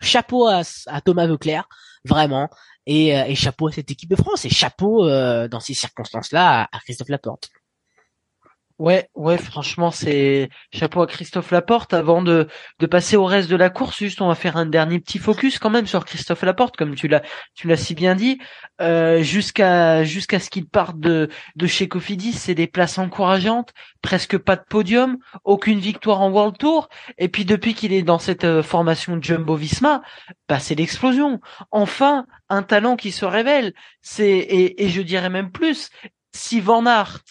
[0.00, 0.62] chapeau à,
[1.04, 1.68] Thomas Veuclair,
[2.04, 2.48] vraiment.
[2.86, 7.50] Et, chapeau à cette équipe de France et chapeau dans ces circonstances-là à Christophe Laporte.
[8.78, 11.94] Ouais, ouais, franchement, c'est chapeau à Christophe Laporte.
[11.94, 12.46] Avant de,
[12.78, 15.58] de passer au reste de la course, juste on va faire un dernier petit focus
[15.58, 17.22] quand même sur Christophe Laporte, comme tu l'as,
[17.56, 18.38] tu l'as si bien dit.
[18.80, 24.38] Euh, jusqu'à jusqu'à ce qu'il parte de de chez Cofidis, c'est des places encourageantes, presque
[24.38, 26.88] pas de podium, aucune victoire en World Tour.
[27.18, 30.02] Et puis depuis qu'il est dans cette euh, formation Jumbo-Visma,
[30.48, 31.40] bah c'est l'explosion.
[31.72, 33.72] Enfin, un talent qui se révèle.
[34.02, 35.90] C'est et, et je dirais même plus.
[36.32, 37.22] Si Van Aert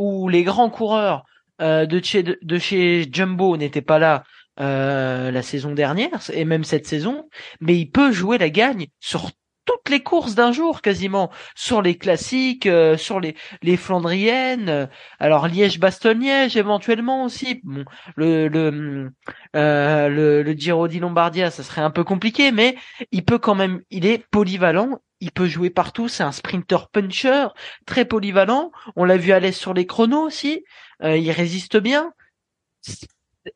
[0.00, 1.24] où les grands coureurs
[1.60, 4.24] euh, de, chez, de, chez Jumbo n'étaient pas là
[4.58, 7.28] euh, la saison dernière et même cette saison,
[7.60, 9.30] mais il peut jouer la gagne sur
[9.70, 15.46] toutes les courses d'un jour quasiment, sur les classiques, euh, sur les, les Flandriennes, alors
[15.46, 17.60] Liège-Bastogne-Liège éventuellement aussi.
[17.64, 17.84] Bon,
[18.16, 19.10] le le,
[19.54, 22.76] le le Giro di Lombardia, ça serait un peu compliqué, mais
[23.12, 27.48] il peut quand même, il est polyvalent il peut jouer partout, c'est un sprinter puncher,
[27.84, 28.72] très polyvalent.
[28.96, 30.64] On l'a vu à l'aise sur les chronos aussi,
[31.02, 32.14] euh, il résiste bien.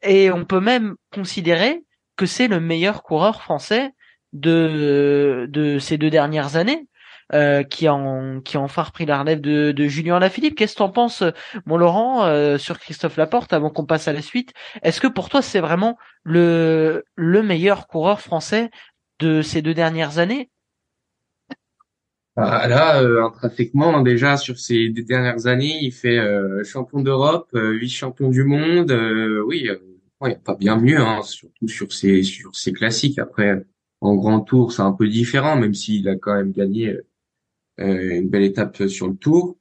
[0.03, 1.83] Et on peut même considérer
[2.17, 3.93] que c'est le meilleur coureur français
[4.35, 6.87] de, ces deux dernières années.
[7.33, 10.57] Euh, qui en, qui enfin repris la relève de, de Julien Lafilippe.
[10.57, 11.25] Qu'est-ce que t'en penses,
[11.65, 14.53] mon Laurent, euh, sur Christophe Laporte avant qu'on passe à la suite?
[14.83, 18.71] Est-ce que pour toi c'est vraiment le le meilleur coureur français
[19.21, 20.51] de ces deux dernières années?
[22.37, 28.29] Ah, là, euh, intrinsèquement, déjà sur ces dernières années, il fait euh, champion d'Europe, vice-champion
[28.29, 28.93] du monde.
[29.47, 33.19] Oui, il n'y a pas bien mieux, hein, surtout sur ces sur ces classiques.
[33.19, 33.65] Après,
[34.01, 36.99] en grand tour, c'est un peu différent, même s'il a quand même gagné
[37.79, 39.57] une belle étape sur le tour.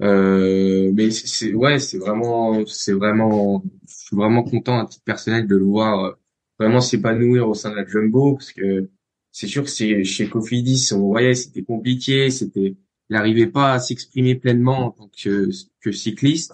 [0.00, 5.56] mais c'est ouais, c'est vraiment, c'est vraiment, je suis vraiment content à titre personnel de
[5.56, 6.16] le voir
[6.58, 8.90] vraiment s'épanouir au sein de la Jumbo, parce que
[9.32, 12.76] c'est sûr que c'est chez Cofidis, on voyait c'était compliqué, c'était
[13.10, 15.48] il n'arrivait pas à s'exprimer pleinement en tant que,
[15.80, 16.52] que cycliste.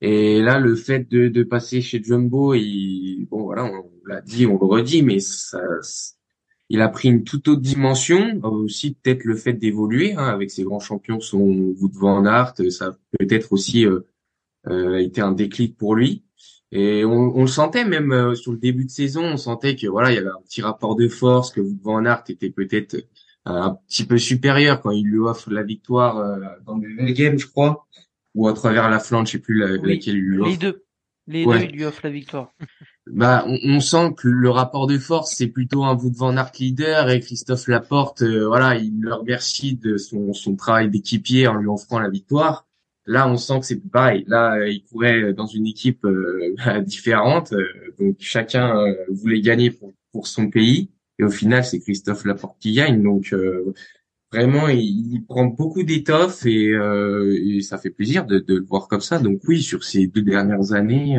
[0.00, 4.46] Et là, le fait de, de passer chez Jumbo, il, bon voilà, on, l'a dit,
[4.46, 5.60] on le redit, mais ça,
[6.70, 8.40] il a pris une toute autre dimension.
[8.42, 12.96] Aussi peut-être le fait d'évoluer hein, avec ses grands champions, son Wout van Aert, ça
[13.18, 14.00] peut-être aussi euh,
[14.66, 16.24] euh, été un déclic pour lui.
[16.76, 19.86] Et on, on, le sentait même euh, sur le début de saison, on sentait que
[19.86, 23.02] voilà, il y avait un petit rapport de force, que Van Aert était peut-être euh,
[23.44, 27.46] un petit peu supérieur quand il lui offre la victoire euh, dans le Game, je
[27.46, 27.86] crois,
[28.34, 30.50] ou à travers la flanche, je sais plus laquelle il lui offre.
[30.50, 30.84] Les deux,
[31.28, 32.52] les deux, il lui offre la victoire.
[33.06, 37.10] Bah, on, sent que le rapport de force, c'est plutôt un Wout van Aert leader
[37.10, 41.98] et Christophe Laporte, voilà, il leur remercie de son, son travail d'équipier en lui offrant
[41.98, 42.66] la victoire.
[43.06, 44.24] Là, on sent que c'est pareil.
[44.28, 47.66] Là, il courait dans une équipe euh, différente, euh,
[47.98, 50.90] donc chacun euh, voulait gagner pour, pour son pays.
[51.18, 53.02] Et au final, c'est Christophe Laporte qui gagne.
[53.02, 53.34] Donc
[54.32, 59.00] vraiment, il, prend beaucoup d'étoffe et, et, ça fait plaisir de, de, le voir comme
[59.00, 59.20] ça.
[59.20, 61.16] Donc oui, sur ces deux dernières années,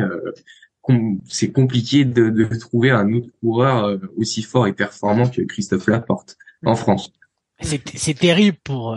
[1.28, 6.36] c'est compliqué de, de, trouver un autre coureur aussi fort et performant que Christophe Laporte
[6.64, 7.12] en France.
[7.60, 8.96] C'est terrible pour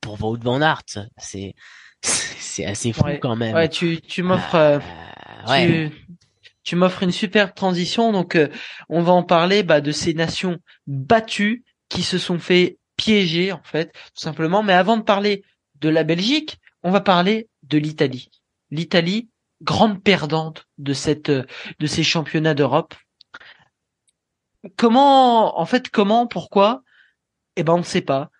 [0.00, 0.84] pour Wout van Aert.
[1.18, 1.54] C'est
[2.02, 3.54] c'est assez fou quand même.
[3.54, 4.78] Ouais, tu, tu m'offres, euh,
[5.46, 5.90] tu,
[6.62, 8.12] tu m'offres une superbe transition.
[8.12, 8.48] Donc, euh,
[8.88, 13.62] on va en parler bah, de ces nations battues qui se sont fait piégés en
[13.62, 14.62] fait, tout simplement.
[14.62, 15.42] Mais avant de parler
[15.80, 18.30] de la Belgique, on va parler de l'Italie.
[18.70, 19.28] L'Italie,
[19.62, 22.94] grande perdante de cette de ces championnats d'Europe.
[24.76, 26.82] Comment, en fait, comment, pourquoi?
[27.56, 28.30] Eh ben, on ne sait pas.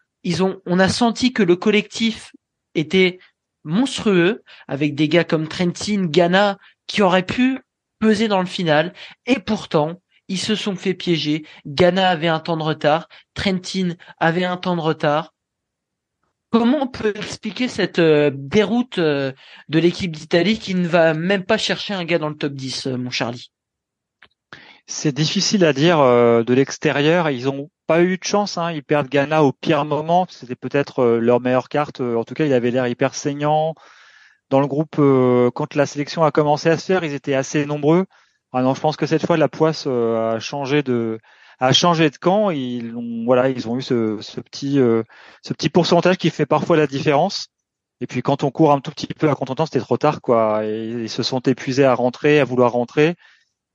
[0.66, 2.32] On a senti que le collectif
[2.74, 3.18] était
[3.64, 7.60] monstrueux avec des gars comme Trentin, Ghana qui auraient pu
[7.98, 8.92] peser dans le final
[9.26, 11.44] et pourtant ils se sont fait piéger.
[11.66, 15.34] Ghana avait un temps de retard, Trentin avait un temps de retard.
[16.50, 19.30] Comment on peut expliquer cette euh, déroute euh,
[19.68, 22.88] de l'équipe d'Italie qui ne va même pas chercher un gars dans le top 10,
[22.88, 23.52] euh, mon Charlie?
[24.86, 27.30] C'est difficile à dire de l'extérieur.
[27.30, 28.58] Ils ont pas eu de chance.
[28.58, 28.72] Hein.
[28.72, 30.26] Ils perdent Ghana au pire moment.
[30.28, 32.00] C'était peut-être leur meilleure carte.
[32.00, 33.76] En tout cas, il avait l'air hyper saignant.
[34.48, 34.96] Dans le groupe,
[35.54, 38.06] quand la sélection a commencé à se faire, ils étaient assez nombreux.
[38.52, 41.20] Ah je pense que cette fois, la poisse a changé de
[41.60, 42.50] a changé de camp.
[42.50, 45.02] Ils ont voilà, ils ont eu ce, ce petit euh,
[45.42, 47.48] ce petit pourcentage qui fait parfois la différence.
[48.00, 50.64] Et puis quand on court un tout petit peu à contre-temps, c'était trop tard quoi.
[50.64, 53.14] Et ils se sont épuisés à rentrer, à vouloir rentrer,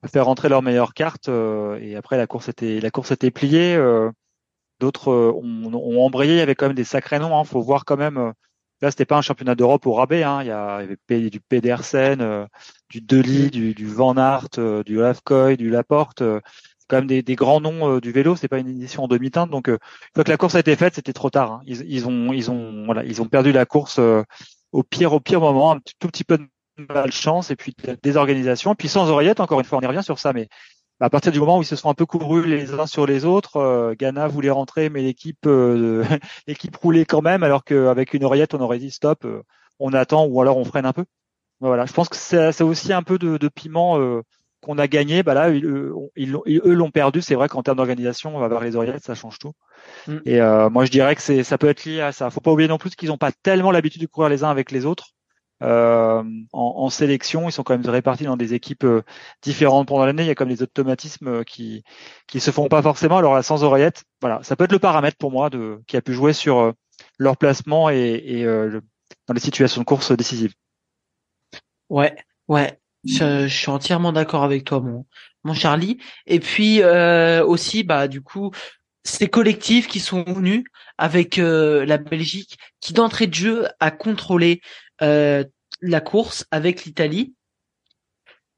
[0.02, 1.30] à faire rentrer leur meilleure carte.
[1.30, 3.76] Euh, et après la course était la course était pliée.
[3.76, 4.12] Euh,
[4.80, 6.34] d'autres ont, ont, embrayé.
[6.34, 7.38] Il y avait quand même des sacrés noms.
[7.38, 7.44] Hein.
[7.44, 8.34] Faut voir quand même.
[8.82, 10.24] Là, c'était pas un championnat d'Europe au rabais.
[10.24, 10.42] Hein.
[10.42, 12.48] Il y avait du Pedersen,
[12.90, 16.22] du Deli, du, du Van Aert, du Lavkoy, du Laporte
[16.88, 18.36] quand même des, grands noms euh, du vélo.
[18.36, 19.50] C'est pas une édition en demi-teinte.
[19.50, 21.54] Donc, euh, une fois que la course a été faite, c'était trop tard.
[21.54, 21.62] Hein.
[21.66, 24.24] Ils, ont, perdu la course euh,
[24.72, 26.48] au pire, au pire moment, un tout petit peu de
[26.90, 28.76] malchance et puis de désorganisation.
[28.76, 30.48] Puis sans oreillette, encore une fois, on y revient sur ça, mais
[31.00, 33.26] à partir du moment où ils se sont un peu courus les uns sur les
[33.26, 35.46] autres, Ghana voulait rentrer, mais l'équipe
[36.48, 39.28] l'équipe roulait quand même, alors qu'avec une oreillette, on aurait dit stop,
[39.80, 41.06] on attend ou alors on freine un peu.
[41.60, 44.22] Voilà, je pense que c'est aussi un peu de piment
[44.66, 47.22] qu'on a gagné, bah là, ils, eux l'ont perdu.
[47.22, 49.54] C'est vrai qu'en termes d'organisation, on va voir les oreillettes, ça change tout.
[50.08, 50.18] Mm.
[50.26, 52.30] Et euh, moi, je dirais que c'est, ça peut être lié à ça.
[52.30, 54.72] Faut pas oublier non plus qu'ils n'ont pas tellement l'habitude de courir les uns avec
[54.72, 55.12] les autres.
[55.64, 59.04] Euh, en, sélection, ils sont quand même répartis dans des équipes euh,
[59.42, 60.24] différentes pendant l'année.
[60.24, 61.84] Il y a comme des automatismes qui
[62.28, 63.18] qui se font pas forcément.
[63.18, 66.02] Alors là, sans oreillettes, voilà, ça peut être le paramètre pour moi de qui a
[66.02, 66.74] pu jouer sur
[67.18, 70.54] leur placement et, et dans les situations de course décisives.
[71.90, 72.16] Ouais,
[72.48, 72.80] ouais.
[73.06, 75.06] Je, suis entièrement d'accord avec toi, mon,
[75.44, 75.98] mon Charlie.
[76.26, 78.52] Et puis euh, aussi, bah du coup,
[79.04, 80.64] ces collectifs qui sont venus
[80.98, 84.62] avec euh, la Belgique, qui d'entrée de jeu a contrôlé
[85.02, 85.44] euh,
[85.82, 87.34] la course avec l'Italie.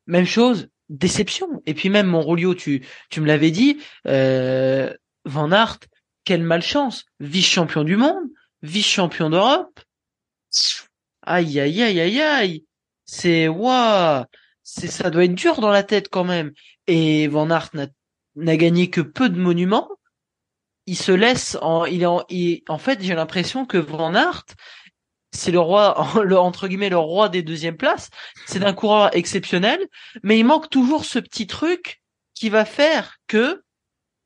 [0.06, 1.62] Même chose, déception.
[1.66, 5.80] Et puis même Monrolio, tu tu me l'avais dit, Van Aert,
[6.24, 8.24] quelle malchance, vice-champion du monde,
[8.62, 9.82] vice-champion d'Europe.
[11.26, 12.67] Aïe aïe aïe aïe aïe
[13.08, 14.26] c'est waouh,
[14.64, 16.52] c'est ça doit être dur dans la tête quand même.
[16.88, 17.72] Et Van Aert
[18.36, 19.90] n'a gagné que peu de monuments.
[20.86, 22.24] Il se laisse en, il est en,
[22.68, 24.44] en fait, j'ai l'impression que Van Aert,
[25.32, 28.10] c'est le roi, le, entre guillemets, le roi des deuxièmes places.
[28.46, 29.80] C'est un coureur exceptionnel,
[30.24, 32.02] mais il manque toujours ce petit truc
[32.34, 33.64] qui va faire que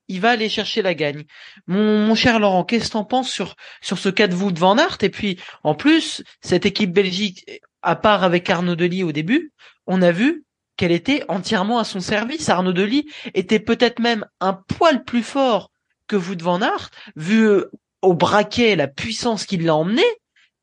[0.08, 1.24] il va aller chercher la gagne.
[1.68, 4.60] Mon, mon cher Laurent, qu'est-ce que t'en penses sur sur ce cas de vous de
[4.60, 4.98] Van Aert?
[5.02, 7.46] Et puis, en plus, cette équipe Belgique,
[7.82, 9.52] à part avec Arnaud Delis au début,
[9.88, 10.46] on a vu
[10.78, 12.50] qu'elle était entièrement à son service.
[12.50, 15.72] Arnaud Delis était peut-être même un poil plus fort
[16.08, 20.04] que vous de Van Aert, vu euh, au braquet la puissance qui l'a emmené,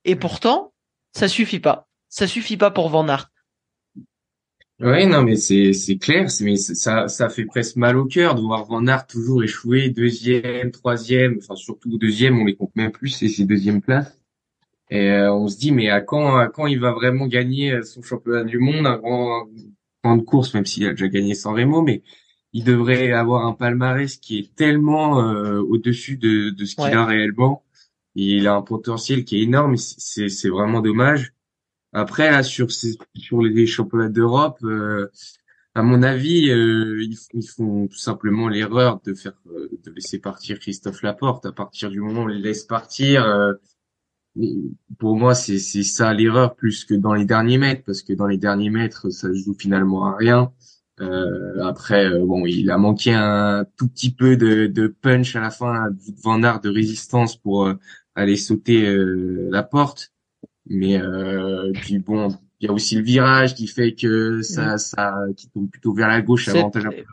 [0.04, 0.72] et pourtant,
[1.12, 1.88] ça suffit pas.
[2.08, 3.30] Ça suffit pas pour Van Aert.
[4.80, 8.40] Oui, non, mais c'est c'est clair, mais ça ça fait presque mal au cœur de
[8.40, 13.08] voir Van Aert toujours échouer deuxième, troisième, enfin surtout deuxième, on les compte même plus,
[13.08, 14.17] c'est ses deuxièmes places.
[14.90, 17.82] Et euh, on se dit, mais à quand, à quand il va vraiment gagner euh,
[17.82, 19.46] son championnat du monde, un grand,
[20.02, 22.02] grand de course, même s'il a déjà gagné sans Remo, mais
[22.54, 27.04] il devrait avoir un palmarès qui est tellement euh, au-dessus de, de ce qu'il a
[27.04, 27.64] réellement.
[28.14, 31.34] Il a un potentiel qui est énorme, c'est, c'est vraiment dommage.
[31.92, 34.58] Après, là, sur, sur les championnats d'Europe,
[35.74, 41.02] à mon avis, ils, ils, font tout simplement l'erreur de faire, de laisser partir Christophe
[41.02, 41.46] Laporte.
[41.46, 43.24] À partir du moment où il laisse partir,
[44.98, 48.38] pour moi, c'est ça l'erreur plus que dans les derniers mètres, parce que dans les
[48.38, 50.52] derniers mètres, ça joue finalement à rien.
[51.00, 55.40] Euh, après, euh, bon, il a manqué un tout petit peu de, de punch à
[55.40, 57.74] la fin, de Van Aert de résistance pour euh,
[58.14, 60.12] aller sauter euh, la porte.
[60.66, 61.00] Mais
[61.80, 62.28] puis bon,
[62.60, 66.08] il y a aussi le virage qui fait que ça, ça qui tombe plutôt vers
[66.08, 67.04] la gauche, avantage un peu.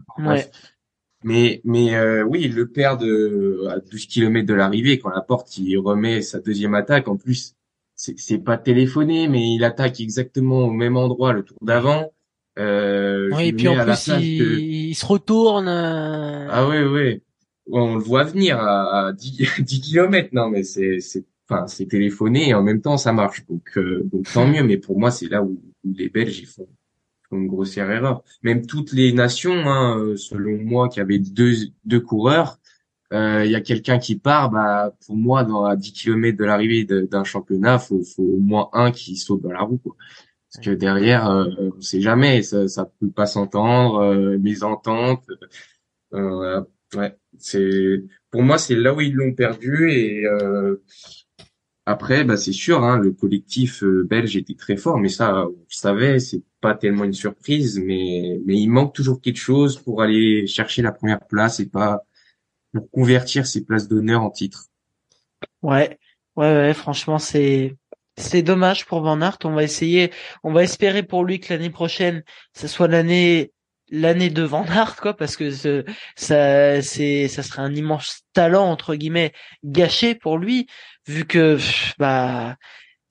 [1.26, 5.00] Mais, mais euh, oui, il le perd de, à 12 km de l'arrivée.
[5.00, 7.08] Quand la porte, il remet sa deuxième attaque.
[7.08, 7.56] En plus,
[7.96, 12.12] c'est pas téléphoné, mais il attaque exactement au même endroit le tour d'avant.
[12.60, 15.68] Euh, oui, et puis en plus, il, se retourne.
[15.68, 16.48] Euh.
[16.52, 17.22] Ah oui, oui.
[17.72, 20.30] on le voit venir à, 10, 10 km.
[20.32, 23.44] Non, mais c'est, c'est, enfin, c'est téléphoné et en même temps ça marche.
[23.48, 24.64] Donc, euh, donc tant mieux.
[24.64, 26.68] Mais pour moi, c'est là où, les Belges ils font,
[27.36, 28.24] une grossière erreur.
[28.44, 31.54] Même toutes les nations, hein, euh, selon moi, qui avaient deux,
[31.86, 32.60] deux coureurs,
[33.14, 36.46] euh, il y a quelqu'un qui part, bah pour moi, dans à 10 km de
[36.46, 39.78] l'arrivée d'un championnat, faut, faut au moins un qui saute dans la roue.
[39.78, 39.96] Quoi.
[40.52, 41.46] Parce que derrière, euh,
[41.78, 45.24] on sait jamais, ça, ça peut pas s'entendre, euh, mésentente.
[46.14, 46.62] Euh,
[46.96, 50.82] ouais, c'est pour moi c'est là où ils l'ont perdu et euh,
[51.86, 55.66] après, bah c'est sûr, hein, le collectif euh, belge était très fort, mais ça, vous
[55.70, 60.48] savez, c'est pas tellement une surprise, mais mais il manque toujours quelque chose pour aller
[60.48, 62.04] chercher la première place et pas
[62.74, 64.66] pour convertir ces places d'honneur en titre.
[65.62, 66.00] Ouais,
[66.36, 67.76] ouais, ouais, franchement, c'est
[68.18, 69.38] c'est dommage pour Van Aert.
[69.44, 70.12] On va essayer,
[70.44, 72.24] on va espérer pour lui que l'année prochaine,
[72.54, 73.52] ce soit l'année
[73.90, 78.96] l'année de Van Aert quoi parce que ça c'est ça serait un immense talent entre
[78.96, 79.32] guillemets
[79.64, 80.66] gâché pour lui
[81.08, 81.60] vu que
[82.00, 82.56] bah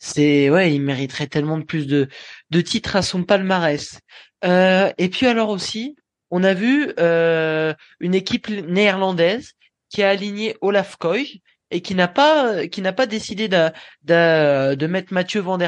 [0.01, 2.09] c'est ouais il mériterait tellement de plus de
[2.55, 3.99] de titres à son palmarès.
[4.45, 5.97] Euh, et puis alors aussi
[6.31, 9.53] on a vu euh, une équipe néerlandaise
[9.91, 13.71] qui a aligné Olaf Koy et qui n'a pas qui n'a pas décidé de,
[14.05, 15.59] de, mettre Mathieu Van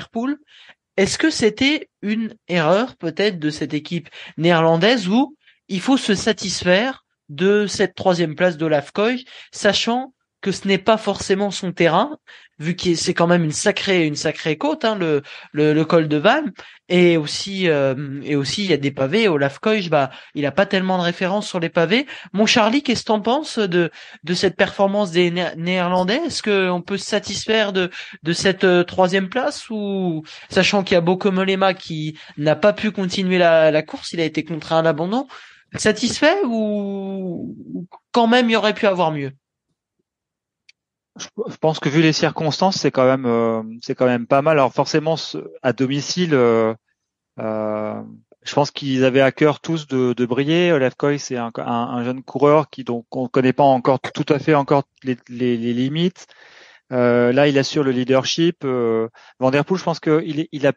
[0.96, 5.37] est-ce que c'était une erreur peut-être de cette équipe néerlandaise où
[5.68, 10.96] il faut se satisfaire de cette troisième place d'Olaf Koy, sachant que ce n'est pas
[10.96, 12.18] forcément son terrain,
[12.59, 16.16] vu que c'est quand même une sacrée une sacrée côte, hein, le, le, col de
[16.16, 16.53] Val,
[16.88, 19.29] et aussi euh, et aussi il y a des pavés.
[19.29, 22.07] Olaf Koy, bah il a pas tellement de références sur les pavés.
[22.33, 23.90] Mon Charlie, qu'est-ce que t'en penses de
[24.25, 26.21] de cette performance des Néerlandais?
[26.27, 27.90] Est-ce qu'on peut se satisfaire de
[28.23, 32.90] de cette euh, troisième place ou sachant qu'il y a Bokomolema qui n'a pas pu
[32.90, 35.27] continuer la, la course, il a été contraint à l'abandon?
[35.75, 37.55] Satisfait ou
[38.12, 39.33] quand même il aurait pu avoir mieux?
[41.18, 44.59] Je pense que vu les circonstances, c'est quand même euh, c'est quand même pas mal.
[44.59, 45.16] Alors forcément,
[45.62, 46.74] à domicile, euh,
[47.38, 48.02] euh,
[48.42, 50.72] je pense qu'ils avaient à cœur tous de, de briller.
[50.72, 54.38] Olaf Koy, c'est un, un, jeune coureur qui donc on connaît pas encore tout à
[54.38, 56.26] fait encore les, les, les limites.
[56.90, 58.64] là, il assure le leadership.
[58.64, 60.72] Van der Poel, je pense qu'il il a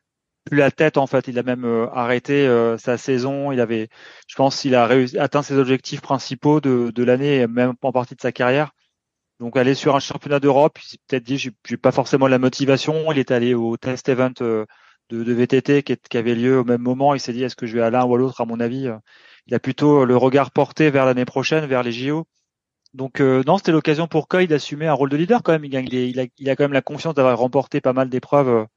[0.46, 1.28] plus la tête en fait.
[1.28, 2.48] Il a même arrêté
[2.78, 3.52] sa saison.
[3.52, 3.90] Il avait,
[4.28, 8.16] je pense, qu'il a réussi, atteint ses objectifs principaux de, de l'année, même en partie
[8.16, 8.72] de sa carrière.
[9.40, 13.12] Donc aller sur un championnat d'Europe, il s'est peut-être dit j'ai pas forcément la motivation.
[13.12, 14.66] Il est allé au test event euh,
[15.10, 17.14] de, VTT qui, avait lieu au même moment.
[17.14, 18.42] Il s'est dit est-ce que je vais à l'un ou à l'autre?
[18.42, 18.98] À mon avis, euh,
[19.48, 22.26] il a plutôt le regard porté vers l'année prochaine, vers les JO.
[22.94, 25.64] Donc euh, non, c'était l'occasion pour Coy d'assumer un rôle de leader quand même.
[25.64, 25.88] Il gagne
[26.50, 28.68] a, quand même la confiance d'avoir remporté pas mal d'épreuves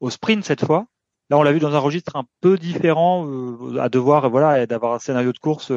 [0.00, 0.86] au sprint cette fois.
[1.30, 3.28] Là, on l'a vu dans un registre un peu différent,
[3.78, 5.70] à devoir voilà d'avoir un scénario de course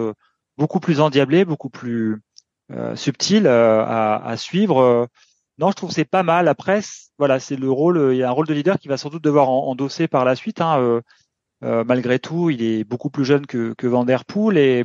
[0.58, 2.21] beaucoup plus endiablé, beaucoup plus
[2.96, 4.82] subtil euh, à, à, suivre.
[4.82, 5.06] Euh,
[5.58, 6.48] non, je trouve c'est pas mal.
[6.48, 6.82] Après,
[7.18, 8.10] voilà, c'est le rôle.
[8.14, 10.36] Il y a un rôle de leader qui va sans doute devoir endosser par la
[10.36, 10.62] suite.
[10.62, 11.02] Hein,
[11.62, 14.84] malgré tout, il est beaucoup plus jeune que, que Van Der Poel et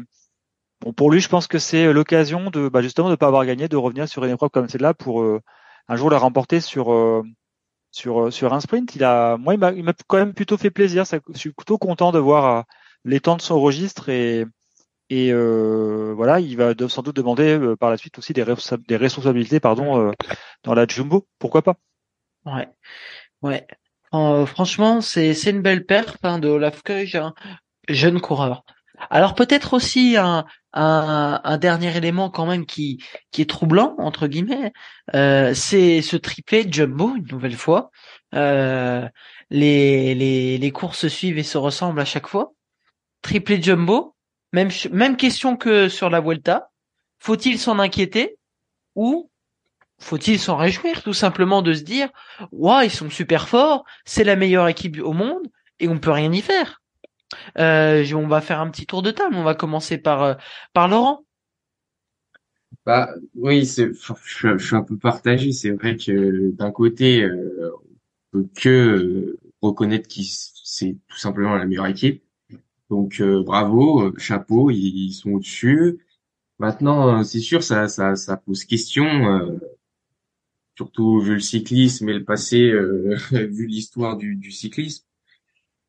[0.80, 3.68] bon, pour lui, je pense que c'est l'occasion de bah, justement de pas avoir gagné,
[3.68, 5.24] de revenir sur une épreuve comme celle-là pour
[5.88, 7.22] un jour la remporter sur
[7.90, 8.94] sur sur un sprint.
[8.96, 11.04] Il a, moi, il m'a quand même plutôt fait plaisir.
[11.06, 12.64] Je suis plutôt content de voir
[13.04, 14.44] l'étang de son registre et
[15.08, 19.60] et euh, voilà, il va sans doute demander euh, par la suite aussi des, responsabilités
[19.60, 20.12] pardon, euh,
[20.64, 21.28] dans la jumbo.
[21.38, 21.76] Pourquoi pas?
[22.44, 22.68] Ouais,
[23.42, 23.66] ouais.
[24.46, 26.82] franchement, c'est une belle perte hein, de Olaf
[27.14, 27.34] hein,
[27.88, 28.64] jeune coureur.
[29.10, 34.26] Alors peut-être aussi un, un, un, dernier élément quand même qui qui est troublant entre
[34.26, 34.72] guillemets,
[35.12, 37.90] c'est ce triplé jumbo une nouvelle fois.
[38.32, 39.10] les
[39.50, 42.52] les les courses suivent et se ressemblent à chaque fois.
[43.20, 44.15] Triplé jumbo,
[44.52, 46.70] même, même question que sur la Vuelta.
[47.18, 48.36] Faut-il s'en inquiéter
[48.94, 49.30] ou
[49.98, 52.10] faut-il s'en réjouir tout simplement de se dire
[52.52, 55.48] waouh ils sont super forts, c'est la meilleure équipe au monde
[55.80, 56.82] et on peut rien y faire.
[57.58, 59.34] Euh, on va faire un petit tour de table.
[59.34, 60.34] On va commencer par euh,
[60.72, 61.24] par Laurent.
[62.84, 65.52] Bah oui, je, suis un peu partagé.
[65.52, 67.72] C'est vrai que d'un côté, euh,
[68.32, 72.22] on peut que reconnaître qu'ils c'est tout simplement la meilleure équipe.
[72.90, 75.98] Donc euh, bravo, euh, chapeau, ils, sont au-dessus.
[76.58, 79.58] Maintenant, euh, c'est sûr, ça, ça, ça pose question,
[80.76, 82.72] surtout vu le cyclisme et le passé,
[83.32, 85.04] vu l'histoire du, du, cyclisme.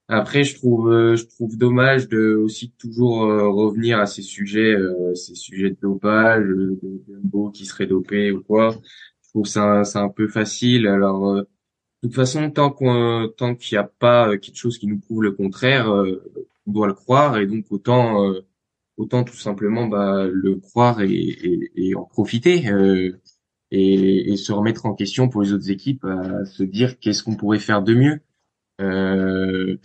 [0.09, 4.75] Après, je trouve, je trouve dommage de aussi toujours revenir à ces sujets,
[5.15, 8.71] ces sujets de dopage, de, de qui serait dopé ou quoi.
[9.23, 10.87] Je trouve ça, c'est un peu facile.
[10.87, 11.47] Alors, de
[12.01, 15.31] toute façon, tant qu'on, tant qu'il n'y a pas quelque chose qui nous prouve le
[15.33, 15.91] contraire,
[16.67, 18.41] on doit le croire et donc autant euh,
[18.97, 23.19] autant tout simplement bah, le croire et, et, en profiter euh,
[23.71, 27.35] et, et, se remettre en question pour les autres équipes, à se dire qu'est-ce qu'on
[27.35, 28.19] pourrait faire de mieux.
[28.81, 29.77] Euh,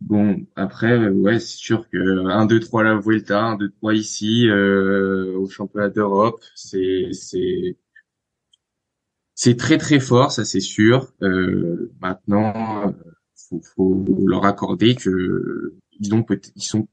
[0.00, 1.98] bon, après, ouais, c'est sûr que
[2.28, 7.76] 1, 2, 3 la Vuelta, 1, 2, 3 ici, euh, au championnat d'Europe, c'est c'est
[9.34, 11.12] c'est très très fort, ça c'est sûr.
[11.22, 12.94] Euh, maintenant,
[13.34, 16.88] faut, faut leur accorder que ils ont peut ils sont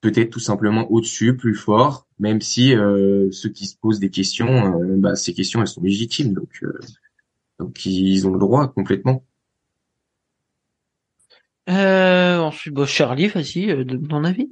[0.00, 4.80] peut-être tout simplement au-dessus, plus fort, même si euh, ceux qui se posent des questions,
[4.80, 6.78] euh, bah, ces questions elles sont légitimes, donc euh,
[7.58, 9.24] donc ils ont le droit complètement.
[11.68, 14.48] Euh, ensuite, bon, Charlie, vas-y, euh, donne ton avis.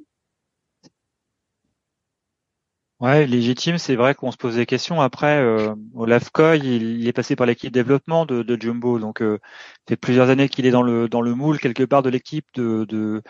[3.01, 5.01] Ouais, légitime, c'est vrai qu'on se pose des questions.
[5.01, 9.39] Après, euh, Olaf Koy, il, est passé par l'équipe développement de, de Jumbo, donc euh,
[9.89, 12.85] fait plusieurs années qu'il est dans le dans le moule quelque part de l'équipe de,
[12.87, 13.23] de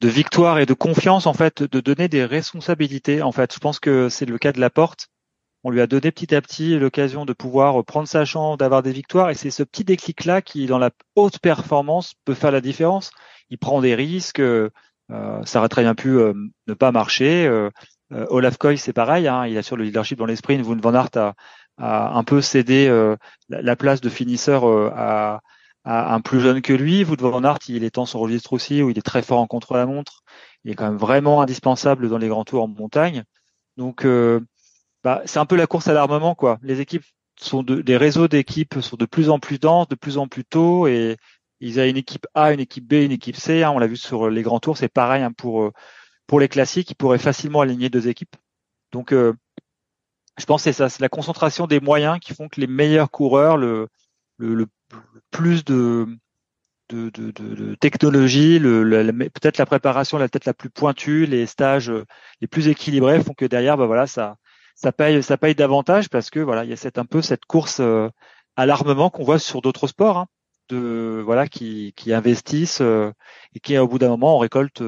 [0.00, 3.22] de victoire et de confiance en fait, de donner des responsabilités.
[3.22, 5.08] En fait, je pense que c'est le cas de la porte.
[5.62, 8.92] On lui a donné petit à petit l'occasion de pouvoir prendre sa chance, d'avoir des
[8.92, 12.60] victoires, et c'est ce petit déclic là qui, dans la haute performance, peut faire la
[12.60, 13.10] différence.
[13.48, 14.40] Il prend des risques.
[14.40, 16.32] Euh, ça aurait très bien pu euh,
[16.66, 17.46] ne pas marcher.
[17.46, 17.70] Euh,
[18.12, 19.28] euh, Olaf Koy, c'est pareil.
[19.28, 20.66] Hein, il assure le leadership dans les sprints.
[20.66, 21.34] Wout van a,
[21.78, 22.88] a un peu cédé
[23.48, 24.64] la, place de finisseur
[24.96, 25.40] à,
[25.84, 27.04] un plus jeune que lui.
[27.04, 30.22] Wout van il est en son registre aussi, où il est très fort en contre-la-montre.
[30.64, 33.24] Il est quand même vraiment indispensable dans les grands tours en montagne.
[33.76, 34.40] Donc, euh,
[35.02, 36.58] bah, c'est un peu la course à l'armement, quoi.
[36.62, 37.04] Les équipes
[37.38, 40.44] sont de, les réseaux d'équipes sont de plus en plus denses, de plus en plus
[40.44, 41.16] tôt, et
[41.60, 43.62] ils ont une équipe A, une équipe B, une équipe C.
[43.62, 43.70] Hein.
[43.70, 45.72] on l'a vu sur les grands tours, c'est pareil hein, pour euh,
[46.26, 46.90] pour les classiques.
[46.90, 48.36] Ils pourraient facilement aligner deux équipes.
[48.92, 49.34] Donc, euh,
[50.38, 53.10] je pense que c'est ça, c'est la concentration des moyens qui font que les meilleurs
[53.10, 53.88] coureurs, le,
[54.38, 54.66] le, le
[55.30, 56.06] plus de,
[56.88, 62.04] de, de, de technologie, peut-être la préparation la tête la plus pointue, les stages euh,
[62.40, 64.36] les plus équilibrés font que derrière, bah voilà, ça,
[64.74, 67.46] ça paye, ça paye davantage parce que voilà, il y a cette un peu cette
[67.46, 68.08] course euh,
[68.56, 70.26] à l'armement qu'on voit sur d'autres sports, hein,
[70.68, 73.12] de voilà, qui, qui investissent euh,
[73.54, 74.82] et qui au bout d'un moment on récolte,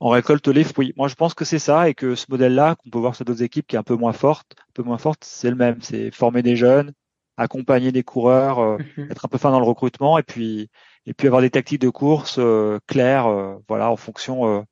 [0.00, 0.94] on récolte les fruits.
[0.96, 3.42] Moi, je pense que c'est ça et que ce modèle-là qu'on peut voir sur d'autres
[3.42, 6.10] équipes qui est un peu moins forte, un peu moins forte, c'est le même, c'est
[6.10, 6.92] former des jeunes,
[7.40, 9.10] accompagner des coureurs, euh, mhm.
[9.10, 10.68] être un peu fin dans le recrutement et puis
[11.06, 14.64] et puis avoir des tactiques de course euh, claires, euh, voilà, en fonction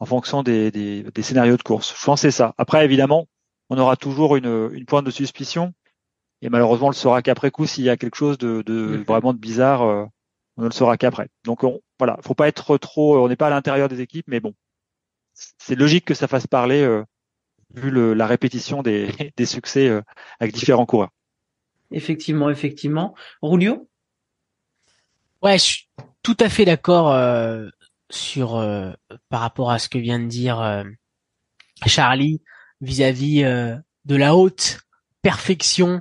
[0.00, 1.94] en fonction des, des, des, scénarios de course.
[1.98, 2.54] Je pense c'est ça.
[2.58, 3.26] Après, évidemment,
[3.70, 5.72] on aura toujours une, une pointe de suspicion
[6.42, 9.32] et malheureusement, on le saura qu'après coup s'il y a quelque chose de, de vraiment
[9.32, 9.82] de bizarre.
[9.82, 11.28] on ne le saura qu'après.
[11.44, 13.24] Donc on, voilà, faut pas être trop.
[13.24, 14.54] On n'est pas à l'intérieur des équipes, mais bon,
[15.34, 16.84] c'est logique que ça fasse parler
[17.74, 19.90] vu le, la répétition des, des succès
[20.40, 21.10] avec différents coureurs.
[21.90, 23.14] Effectivement, effectivement.
[23.42, 23.88] Rulio?
[25.42, 25.88] Ouais, je suis
[26.22, 27.68] tout à fait d'accord euh,
[28.10, 28.92] sur euh,
[29.28, 30.84] par rapport à ce que vient de dire euh,
[31.86, 32.42] Charlie
[32.80, 33.42] vis-à-vis
[34.04, 34.80] de la haute
[35.22, 36.00] perfection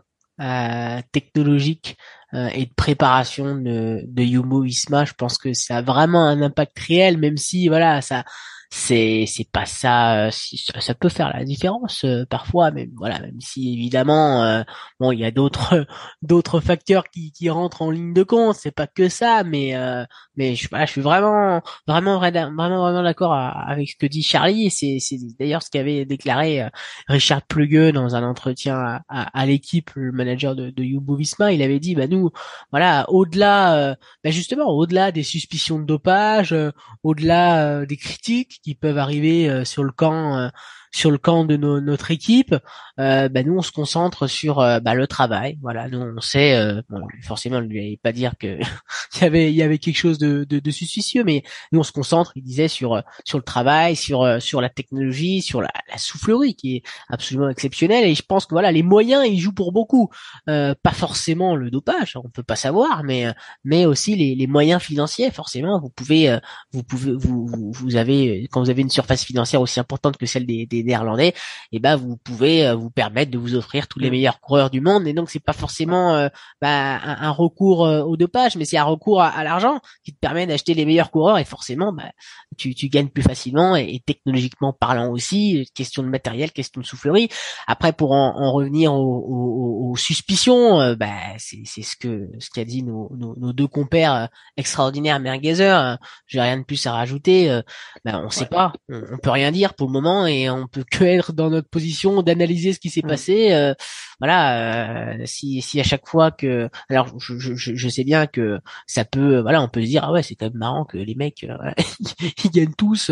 [1.12, 1.98] technologique
[2.34, 5.06] et de préparation de, de Yumo Isma.
[5.06, 8.26] Je pense que ça a vraiment un impact réel, même si voilà ça
[8.70, 13.74] c'est c'est pas ça, ça peut faire la différence euh, parfois même voilà même si
[13.74, 14.64] évidemment euh,
[15.00, 15.86] bon il y a d'autres
[16.22, 20.04] d'autres facteurs qui qui rentrent en ligne de compte c'est pas que ça mais euh,
[20.36, 24.98] mais je je suis vraiment vraiment vraiment vraiment d'accord avec ce que dit Charlie c'est
[25.00, 26.68] c'est d'ailleurs ce qu'avait déclaré
[27.08, 31.96] Richard Plugueux dans un entretien à, à, l'équipe le manager de de il avait dit
[31.96, 32.32] bah nous
[32.72, 36.56] voilà au-delà bah justement au-delà des suspicions de dopage
[37.04, 40.50] au-delà des critiques qui peuvent arriver euh, sur le camp euh,
[40.98, 42.56] sur le camp de notre équipe,
[43.00, 45.60] euh, bah, nous on se concentre sur euh, bah, le travail.
[45.62, 48.58] Voilà, nous on sait, euh, bon, forcément, ne lui avait pas dire que
[49.16, 51.84] il y avait il y avait quelque chose de, de, de, suspicieux, mais nous on
[51.84, 55.62] se concentre, il disait sur euh, sur le travail, sur euh, sur la technologie, sur
[55.62, 58.06] la, la, soufflerie qui est absolument exceptionnelle.
[58.06, 60.10] Et je pense que voilà, les moyens ils jouent pour beaucoup,
[60.48, 63.28] pas forcément le dopage, on peut pas savoir, mais
[63.64, 65.30] mais aussi les, les moyens financiers.
[65.30, 66.36] Forcément, vous pouvez
[66.72, 70.48] vous pouvez vous, vous avez quand vous avez une surface financière aussi importante que celle
[70.48, 71.34] des, des néerlandais, et
[71.74, 74.12] eh ben vous pouvez vous permettre de vous offrir tous les mm.
[74.12, 75.08] meilleurs coureurs du monde.
[75.08, 76.30] Et donc c'est pas forcément euh,
[76.62, 80.48] bah, un, recours euh, au dopage, mais c'est un recours à, l'argent qui te permet
[80.48, 81.38] d'acheter les meilleurs coureurs.
[81.38, 82.12] Et forcément, bah,
[82.58, 85.70] tu, tu gagnes plus facilement et, technologiquement parlant aussi.
[85.74, 87.30] Question de matériel, question de soufflerie.
[87.68, 91.08] Après, pour en, en revenir aux, aux, suspicions, euh, bah,
[91.38, 95.98] c'est ce que ce qu'a dit nos, nos, nos, deux compères extraordinaires Merguezer.
[96.28, 97.62] J'ai rien de plus à rajouter.
[98.06, 100.84] bah, on sait pas, on, peut rien dire pour le moment et on on peut
[100.90, 103.54] que être dans notre position d'analyser ce qui s'est passé.
[103.54, 103.74] Euh,
[104.20, 108.60] voilà, euh, si, si à chaque fois que, alors je, je, je, sais bien que
[108.86, 111.16] ça peut, voilà, on peut se dire ah ouais c'est quand même marrant que les
[111.16, 111.72] mecs euh,
[112.44, 113.12] ils gagnent tous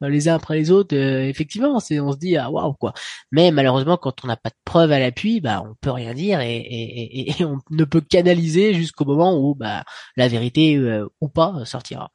[0.00, 0.94] les uns après les autres.
[0.94, 2.94] effectivement, c'est on se dit ah waouh quoi.
[3.30, 6.40] Mais malheureusement quand on n'a pas de preuves à l'appui, bah on peut rien dire
[6.40, 9.84] et, et, et, et on ne peut qu'analyser jusqu'au moment où bah
[10.16, 10.80] la vérité
[11.20, 12.10] ou pas sortira.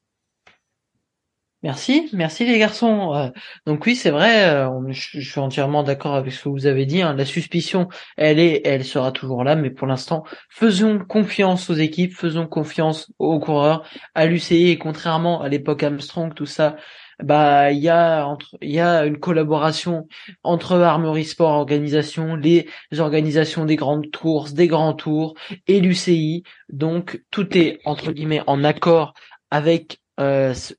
[1.63, 3.13] Merci, merci les garçons.
[3.13, 3.29] Euh,
[3.67, 7.03] donc oui, c'est vrai, euh, je, suis entièrement d'accord avec ce que vous avez dit.
[7.03, 7.13] Hein.
[7.13, 7.87] La suspicion,
[8.17, 13.11] elle est, elle sera toujours là, mais pour l'instant, faisons confiance aux équipes, faisons confiance
[13.19, 13.83] aux coureurs,
[14.15, 14.69] à l'UCI.
[14.69, 16.77] Et contrairement à l'époque Armstrong, tout ça,
[17.23, 18.27] bah il y a
[18.61, 20.07] il y a une collaboration
[20.43, 25.35] entre Armory Sport Organisation, les organisations des grandes courses, des grands tours
[25.67, 26.43] et l'UCI.
[26.69, 29.13] Donc tout est entre guillemets en accord
[29.51, 30.00] avec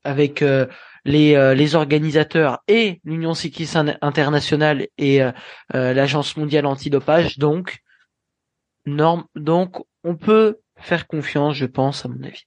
[0.03, 0.65] avec euh,
[1.05, 5.21] les, euh, les organisateurs et l'Union cycliste internationale et
[5.73, 7.37] l'Agence mondiale antidopage.
[7.37, 7.79] Donc,
[8.85, 12.43] norme, donc on peut faire confiance, je pense, à mon avis.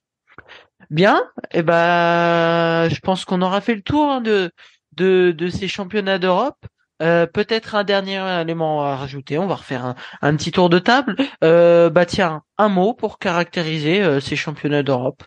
[0.89, 1.17] Bien,
[1.51, 4.51] et eh ben, je pense qu'on aura fait le tour hein, de,
[4.93, 6.65] de, de ces championnats d'Europe.
[6.99, 9.37] peut-être un dernier élément à rajouter.
[9.37, 11.15] On va refaire un, un petit tour de table.
[11.43, 15.23] Euh, bah tiens, un mot pour caractériser ces championnats d'Europe.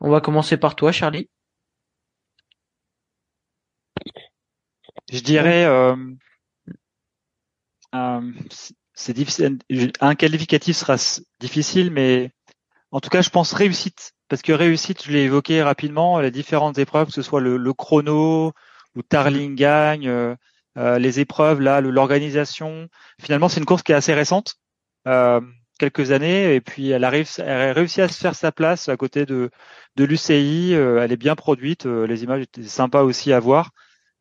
[0.00, 1.28] On va commencer par toi, Charlie.
[5.12, 5.94] Je dirais, euh,
[7.94, 8.32] euh,
[8.94, 9.58] c'est difficile.
[10.00, 10.96] Un qualificatif sera
[11.40, 12.30] difficile, mais
[12.90, 16.78] en tout cas, je pense réussite, parce que réussite, je l'ai évoqué rapidement, les différentes
[16.78, 18.52] épreuves, que ce soit le, chrono
[18.94, 22.88] ou Tarling gagne, euh, les épreuves là, l'organisation.
[23.20, 24.56] Finalement, c'est une course qui est assez récente
[25.82, 28.96] quelques années et puis elle arrive, elle a réussi à se faire sa place à
[28.96, 29.50] côté de
[29.96, 30.74] de l'UCI.
[30.74, 33.70] Euh, elle est bien produite, euh, les images étaient sympas aussi à voir.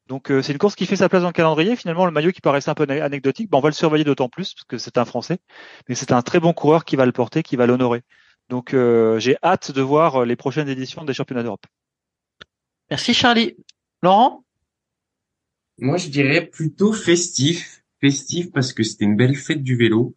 [0.08, 1.76] Donc euh, c'est une course qui fait sa place dans le calendrier.
[1.76, 4.56] Finalement, le maillot qui paraissait un peu anecdotique, ben, on va le surveiller d'autant plus
[4.56, 5.38] parce que c'est un Français,
[5.88, 8.02] mais c'est un très bon coureur qui va le porter, qui va l'honorer.
[8.50, 11.66] Donc j'ai hâte de voir les prochaines éditions des championnats d'Europe.
[12.90, 13.56] Merci Charlie.
[14.02, 14.44] Laurent?
[15.78, 20.16] Moi je dirais plutôt festif festif parce que c'était une belle fête du vélo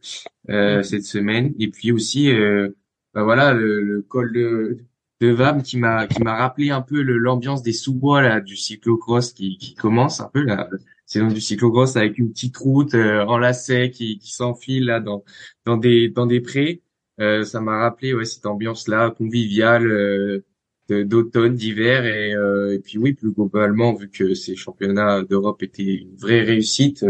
[0.49, 1.55] euh, cette semaine.
[1.59, 2.71] Et puis aussi euh,
[3.15, 4.79] bah voilà le, le, col de
[5.21, 9.33] de Vam qui m'a qui m'a rappelé un peu l'ambiance des sous-bois là du cyclocross
[9.33, 10.69] qui, qui commence un peu la
[11.07, 15.25] saison du cyclocross avec une petite route euh, en lacet qui, qui s'enfile là dans
[15.65, 16.83] dans des dans des prés.
[17.21, 20.45] Euh, ça m'a rappelé ouais cette ambiance là conviviale euh,
[20.89, 22.05] d'automne d'hiver.
[22.07, 22.33] Et,
[22.75, 27.05] et puis oui plus globalement vu que ces championnats d'Europe étaient une vraie réussite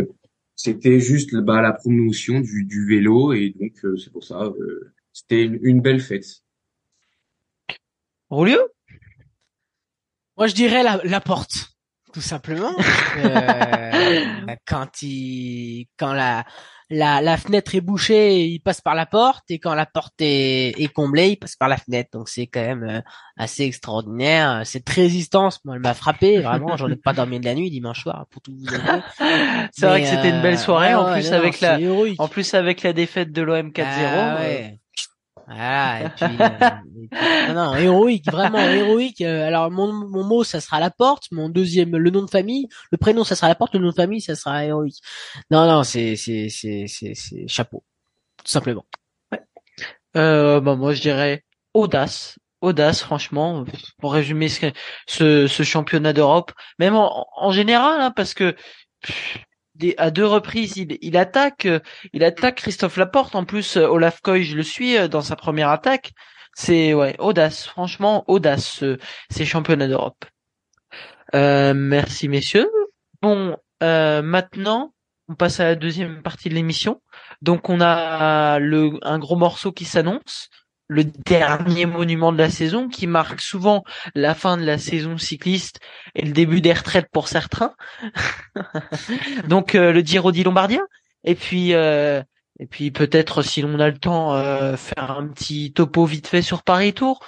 [0.57, 4.93] c'était juste bah, la promotion du, du vélo et donc euh, c'est pour ça euh,
[5.13, 6.27] c'était une, belle fête.
[8.31, 8.59] Rolio
[10.37, 11.75] Moi je dirais la, la porte
[12.15, 12.75] tout simplement.
[13.19, 16.47] euh, quand il quand la
[16.91, 20.80] la, la fenêtre est bouchée, il passe par la porte, et quand la porte est,
[20.80, 22.11] est comblée, il passe par la fenêtre.
[22.12, 23.01] Donc c'est quand même euh,
[23.37, 24.62] assez extraordinaire.
[24.64, 26.41] Cette résistance, moi, elle m'a frappé.
[26.41, 29.03] Vraiment, j'en ai pas dormi de la nuit dimanche soir, pour tout vous avouer.
[29.72, 31.78] c'est vrai que c'était une belle soirée, en plus avec la,
[32.18, 33.85] en plus avec la défaite de l'OM 4-0.
[33.85, 34.78] Ah, ouais.
[35.47, 39.20] Voilà, et puis, euh, non, non, héroïque, vraiment héroïque.
[39.20, 41.24] Euh, alors mon, mon mot, ça sera la porte.
[41.32, 43.74] Mon deuxième, le nom de famille, le prénom, ça sera la porte.
[43.74, 45.01] Le nom de famille, ça sera héroïque.
[45.51, 47.84] Non, non, c'est c'est c'est c'est c'est chapeau,
[48.38, 48.86] tout simplement.
[49.32, 49.40] Ouais.
[50.16, 53.64] Euh, bah moi, je dirais audace, audace, franchement,
[53.99, 54.72] pour résumer ce
[55.07, 58.57] ce, championnat d'Europe, même en, en général, hein, parce que
[59.99, 61.81] à deux reprises, il, attaque, euh,
[62.12, 63.35] il attaque Christophe Laporte.
[63.35, 66.12] En plus, euh, Olaf Koy, je le suis euh, dans sa première attaque.
[66.55, 68.85] C'est ouais, audace, franchement audace
[69.29, 70.25] ces championnats d'Europe.
[71.35, 72.70] Euh, merci messieurs.
[73.20, 74.95] Bon, euh, maintenant,
[75.29, 77.03] on passe à la deuxième partie de l'émission.
[77.43, 80.49] Donc on a le un gros morceau qui s'annonce
[80.89, 85.80] le dernier monument de la saison qui marque souvent la fin de la saison cycliste
[86.14, 87.74] et le début des retraites pour certains.
[89.49, 90.80] Donc euh, le Giro di Lombardia
[91.24, 92.22] et puis euh,
[92.61, 96.43] et puis peut-être si l'on a le temps euh, faire un petit topo vite fait
[96.43, 97.20] sur Paris Tour.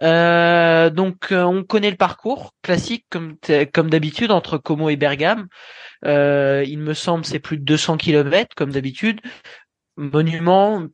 [0.00, 3.36] donc on connaît le parcours classique comme
[3.72, 5.48] comme d'habitude entre Como et Bergame.
[6.04, 9.20] il me semble c'est plus de 200 km comme d'habitude.
[9.98, 10.88] Monument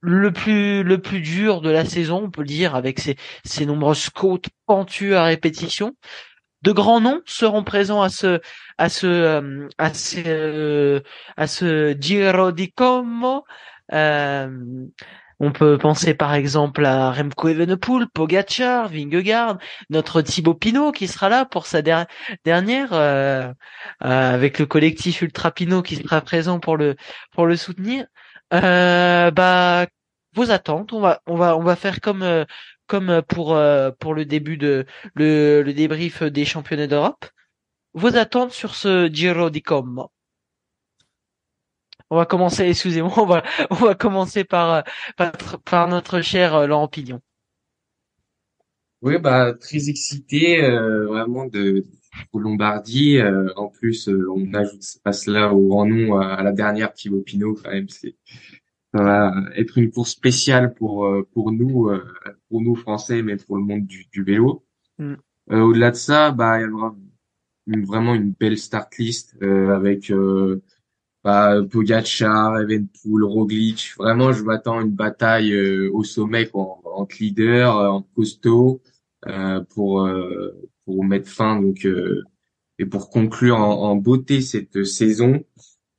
[0.00, 3.66] le plus le plus dur de la saison, on peut le dire, avec ses, ses
[3.66, 5.94] nombreuses côtes pentues à répétition.
[6.62, 8.40] De grands noms seront présents à ce
[8.78, 11.02] à ce euh, à ce
[11.36, 13.44] à ce Giro di Como.
[13.92, 14.48] Euh,
[15.40, 21.28] On peut penser par exemple à Remco Evenepoel, Pogacar, Vingegaard, notre Thibaut Pinot qui sera
[21.28, 21.80] là pour sa
[22.44, 23.52] dernière euh,
[24.00, 26.96] avec le collectif Ultra Pinot qui sera présent pour le
[27.32, 28.06] pour le soutenir.
[28.50, 29.86] Bah
[30.34, 32.46] vos attentes, on va on va on va faire comme
[32.86, 33.58] comme pour
[33.98, 37.26] pour le début de le, le débrief des championnats d'Europe.
[37.94, 40.10] Vos attentes sur ce Giro di Como
[42.10, 44.84] on va commencer, excusez-moi, on va, on va commencer par,
[45.64, 47.20] par, notre cher euh, Laurent Pignon.
[49.00, 51.84] Oui, bah très excité euh, vraiment de
[52.34, 53.18] Lombardie.
[53.18, 57.54] Euh, en plus, on ajoute pas cela au grand nom à, la dernière Thibaut Pinot
[57.62, 57.88] quand même.
[57.88, 58.16] C'est
[58.94, 61.90] ça va être une course spéciale pour pour nous,
[62.48, 64.64] pour nous français, mais pour le monde du, du vélo.
[64.98, 65.14] Mm.
[65.50, 66.96] Au-delà de ça, bah il y aura
[67.66, 70.10] vraiment une belle start list avec
[71.24, 73.94] bah, Pogacar, Evenpool, Roglic.
[73.98, 78.80] Vraiment, je m'attends à une bataille euh, au sommet quoi, entre leaders, euh, en costaud,
[79.26, 80.52] euh, pour euh,
[80.88, 81.86] pour mettre fin donc
[82.78, 85.44] et pour conclure en, beauté cette saison.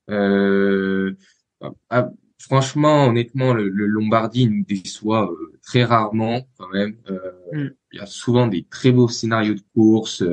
[0.08, 2.10] Ah,
[2.40, 5.30] franchement, honnêtement, le, le, Lombardie nous déçoit
[5.62, 6.96] très rarement quand même.
[7.54, 7.68] Mm.
[7.92, 10.24] Il y a souvent des très beaux scénarios de course,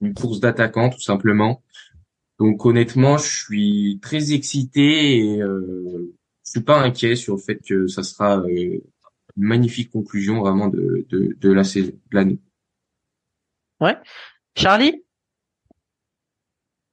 [0.00, 1.64] une course d'attaquant tout simplement.
[2.38, 6.14] Donc honnêtement, je suis très excité et euh,
[6.44, 8.80] je suis pas inquiet sur le fait que ça sera euh, une
[9.36, 12.38] magnifique conclusion vraiment de, de, de la saison, de l'année.
[13.82, 13.96] Ouais.
[14.56, 15.04] Charlie?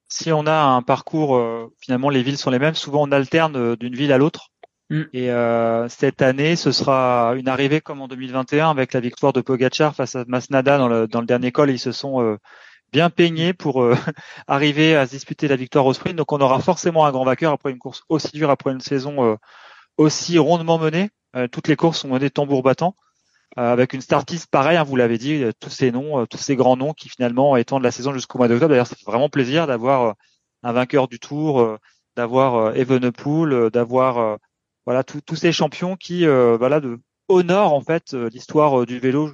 [0.10, 3.56] Si on a un parcours, euh, finalement les villes sont les mêmes, souvent on alterne
[3.56, 4.50] euh, d'une ville à l'autre.
[4.90, 5.04] Mm.
[5.14, 5.30] Et
[5.88, 10.16] cette année, ce sera une arrivée comme en 2021 avec la victoire de Pogacar face
[10.16, 11.70] à Masnada dans le, dans le dernier col.
[11.70, 12.40] Ils se sont
[12.92, 13.96] bien peigné pour euh,
[14.48, 16.16] arriver à se disputer la victoire au sprint.
[16.16, 19.24] Donc on aura forcément un grand vainqueur après une course aussi dure, après une saison
[19.24, 19.36] euh,
[19.98, 21.10] aussi rondement menée.
[21.36, 22.96] Euh, toutes les courses sont menées tambour battant.
[23.56, 26.94] Avec une startiste pareil, hein, vous l'avez dit, tous ces noms, tous ces grands noms
[26.94, 28.70] qui finalement étendent la saison jusqu'au mois d'octobre.
[28.70, 30.16] D'ailleurs, ça fait vraiment plaisir d'avoir
[30.64, 31.78] un vainqueur du Tour,
[32.16, 34.38] d'avoir Evenepoel, d'avoir
[34.86, 39.32] voilà tous ces champions qui voilà de honore en fait euh, l'histoire euh, du vélo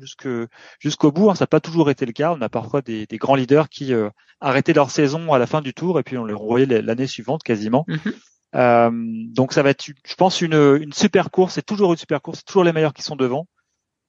[0.79, 1.29] jusqu'au bout.
[1.31, 1.35] Hein.
[1.35, 2.33] Ça n'a pas toujours été le cas.
[2.33, 4.09] On a parfois des, grands leaders qui euh,
[4.41, 7.41] arrêtaient leur saison à la fin du tour et puis on les renvoyait l'année suivante
[7.41, 7.85] quasiment.
[7.87, 9.33] Mhm.
[9.33, 11.55] donc ça va être, je pense, une, super course.
[11.55, 12.39] C'est toujours une super course.
[12.39, 13.47] C'est toujours les meilleurs qui sont devant.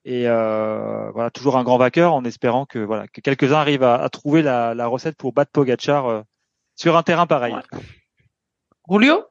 [0.08, 4.40] Et voilà, toujours un grand vainqueur en espérant que voilà que quelques-uns arrivent à, trouver
[4.42, 6.22] la, recette pour battre Pogachar
[6.76, 7.56] sur un terrain pareil.
[8.88, 9.24] Julio?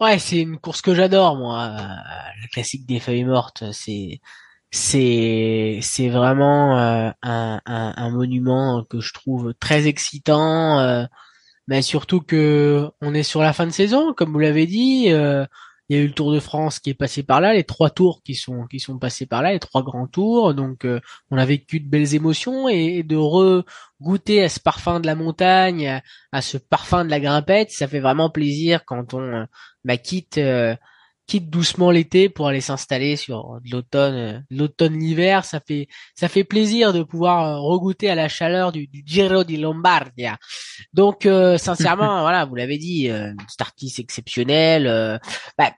[0.00, 1.68] Ouais, c'est une course que j'adore, moi.
[1.68, 4.20] La classique des feuilles mortes, c'est
[4.72, 11.04] c'est c'est vraiment euh, un, un, un, monument que je trouve très excitant, euh,
[11.68, 15.12] mais surtout que on est sur la fin de saison, comme vous l'avez dit.
[15.92, 17.64] Euh, il y a eu le Tour de France qui est passé par là, les
[17.64, 20.54] trois tours qui sont qui sont passés par là, les trois grands tours.
[20.54, 20.86] Donc
[21.30, 26.00] on a vécu de belles émotions et, de re-goûter à ce parfum de la montagne,
[26.32, 29.46] à, ce parfum de la grimpette, ça fait vraiment plaisir quand on
[29.84, 30.76] bah, quitte euh,
[31.26, 35.44] quitte doucement l'été pour aller s'installer sur l'automne euh, l'automne l'hiver.
[35.44, 39.44] Ça fait ça fait plaisir de pouvoir euh, regoûter à la chaleur du, du Giro
[39.44, 40.36] di Lombardia.
[40.92, 41.22] Donc
[41.58, 45.20] sincèrement voilà vous l'avez dit une startis exceptionnelle
[45.58, 45.72] bah,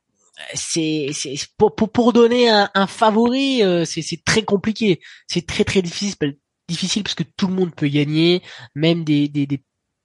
[0.54, 5.00] c'est c'est pour, pour, donner un, un favori c'est c'est très compliqué.
[5.28, 8.42] C'est très très difficile difficile parce que tout le monde peut gagner
[8.74, 9.62] même des des, des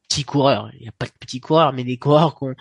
[0.10, 2.56] petits coureurs, il n'y a pas de petits coureurs, mais des coureurs qu'on,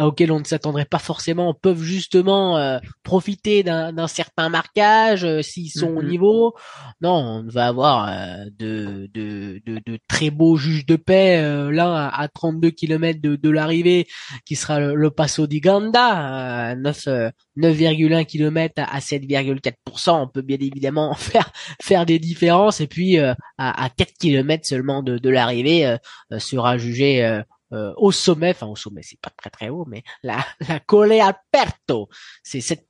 [0.00, 5.70] auxquels on ne s'attendrait pas forcément peuvent justement euh, profiter d'un certain marquage euh, s'ils
[5.70, 6.08] sont au mm-hmm.
[6.08, 6.54] niveau.
[7.00, 11.40] Non, on va avoir euh, de, de, de, de, très beaux juges de paix
[11.72, 14.06] là à 32 km de, de l'arrivée,
[14.44, 17.08] qui sera le, Passo di Ganda, 9
[17.56, 20.22] 9,1 km à 7,4%.
[20.22, 21.50] On peut bien évidemment faire
[21.80, 25.96] faire des différences et puis à, à 4 km seulement de, l'arrivée
[26.38, 27.42] sur jugé
[27.72, 30.38] euh, euh, au sommet, enfin au sommet, c'est pas très très haut, mais la,
[30.68, 32.08] la Colle Aperto,
[32.42, 32.82] c'est 7%,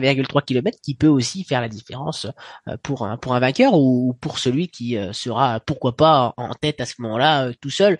[0.00, 2.26] 1,3 km qui peut aussi faire la différence
[2.68, 6.80] euh, pour un pour un vainqueur ou pour celui qui sera pourquoi pas en tête
[6.80, 7.98] à ce moment-là tout seul.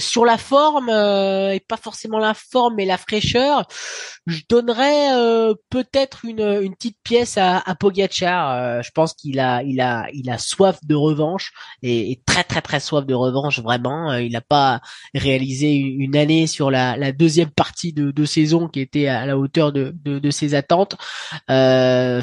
[0.00, 3.66] sur la forme et pas forcément la forme mais la fraîcheur,
[4.26, 8.82] je donnerais peut-être une, une petite pièce à, à Pogacar.
[8.82, 11.52] je pense qu'il a il a il a soif de revanche
[11.82, 14.12] et, et très très très soif de revanche vraiment.
[14.14, 14.80] il n'a pas
[15.18, 20.30] réalisé une année sur la, deuxième partie de, saison qui était à la hauteur de,
[20.30, 20.96] ses attentes.
[21.50, 22.20] Euh,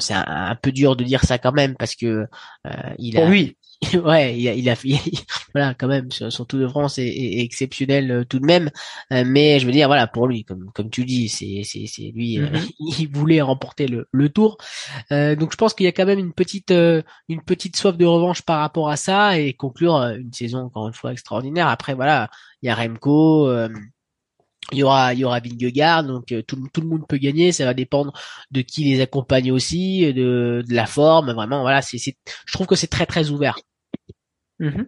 [0.00, 2.26] c'est un, peu dur de dire ça quand même parce que
[2.66, 3.56] euh, il a, oui.
[4.04, 4.74] ouais, il a, il a,
[5.54, 8.70] voilà, quand même, son, Tour de France est, exceptionnel euh, tout de même.
[9.12, 12.12] Euh, mais je veux dire, voilà, pour lui, comme comme tu dis, c'est c'est c'est
[12.14, 12.70] lui, euh, mm-hmm.
[12.98, 14.56] il voulait remporter le, le Tour.
[15.10, 18.42] donc je pense qu'il y a quand même une petite une petite soif de revanche
[18.42, 21.68] par rapport à ça et conclure une saison encore une fois extraordinaire.
[21.68, 22.30] Après, voilà,
[22.62, 23.48] il y a Remco
[24.70, 27.50] il y aura il y aura Vingegaard donc euh, tout, tout le monde peut gagner.
[27.52, 28.12] Ça va dépendre
[28.50, 31.32] de qui les accompagne aussi de, de la forme.
[31.32, 33.58] Vraiment voilà c'est je trouve que c'est très très ouvert.
[34.60, 34.86] Mm-hmm.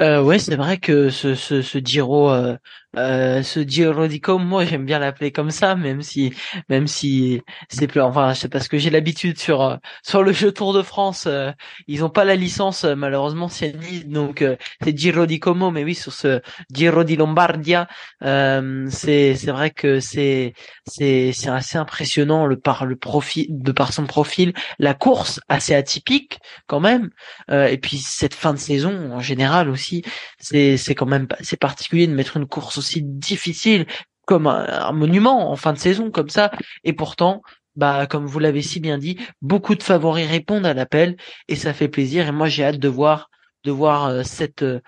[0.00, 2.56] euh, ouais c'est vrai que ce ce, ce Giro euh,
[2.96, 6.32] euh, ce Giro di moi j'aime bien l'appeler comme ça, même si
[6.68, 10.52] même si c'est plus enfin c'est parce que j'ai l'habitude sur euh, sur le jeu
[10.52, 11.52] Tour de France, euh,
[11.88, 14.42] ils ont pas la licence malheureusement Ciani, donc
[14.82, 16.40] c'est Giro di Como, mais oui sur ce
[16.72, 17.86] Giro di Lombardia,
[18.22, 20.54] c'est c'est vrai que c'est
[20.86, 25.74] c'est c'est assez impressionnant le par le profil de par son profil, la course assez
[25.74, 27.10] atypique quand même,
[27.50, 30.02] et puis cette fin de saison en général aussi,
[30.38, 33.86] c'est c'est quand même c'est particulier de mettre une course difficile
[34.26, 36.50] comme un, monument en fin de saison comme ça.
[36.84, 37.42] Et pourtant,
[37.76, 41.16] bah comme vous l'avez si bien dit, beaucoup de favoris répondent à l'appel
[41.48, 42.28] et ça fait plaisir.
[42.28, 43.30] Et moi j'ai hâte de voir
[43.64, 44.80] de voir euh, cette euh,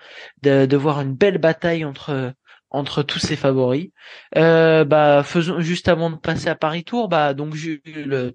[0.43, 2.33] de, voir une belle bataille entre
[2.71, 3.89] entre tous ces favoris.
[4.37, 8.33] Euh, bah faisons juste avant de passer à Paris Tour, bah donc Jules,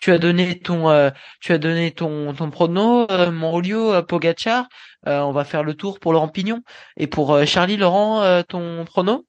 [0.00, 4.66] tu, as donné ton tu as donné ton ton prono, mon Olio Pogachar.
[5.06, 6.62] Euh, on va faire le tour pour Laurent Pignon.
[6.96, 9.26] Et pour euh, Charlie, Laurent, euh, ton prono?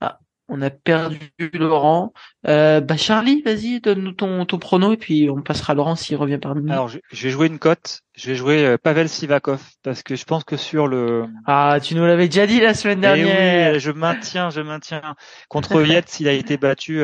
[0.00, 0.18] Ah,
[0.48, 2.12] on a perdu Laurent.
[2.44, 6.38] bah Charlie, vas-y, donne-nous ton, ton prono et puis on passera à Laurent s'il revient
[6.38, 6.72] parmi nous.
[6.72, 8.02] Alors, je, vais jouer une cote.
[8.14, 11.26] Je vais jouer Pavel Sivakov parce que je pense que sur le.
[11.46, 13.72] Ah, tu nous l'avais déjà dit la semaine eh dernière.
[13.72, 15.14] oui, je maintiens, je maintiens.
[15.48, 17.02] Contre Yates, il a été battu.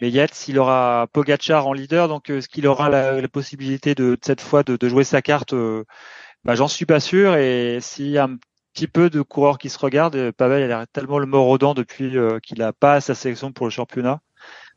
[0.00, 4.40] Mais Yates, il aura Pogachar en leader, donc est-ce qu'il aura la, possibilité de, cette
[4.40, 5.84] fois de, jouer sa carte euh,
[6.44, 7.36] bah, J'en suis pas sûr.
[7.36, 8.36] Et s'il y a un
[8.74, 11.58] petit peu de coureurs qui se regardent, euh, Pavel il a tellement le mort aux
[11.58, 14.20] dents depuis euh, qu'il n'a pas sa sélection pour le championnat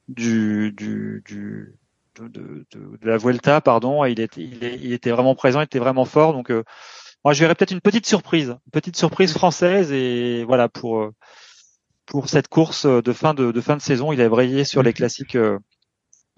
[0.07, 1.75] du, du, du
[2.17, 4.05] de, de, de, la Vuelta, pardon.
[4.05, 6.33] Il était, il, était vraiment présent, il était vraiment fort.
[6.33, 6.51] Donc
[7.23, 11.11] moi, je verrais peut-être une petite surprise, une petite surprise française et voilà pour
[12.09, 14.11] pour cette course euh, de fin de, fin de saison.
[14.11, 15.59] Il a brillé sur les classiques, euh,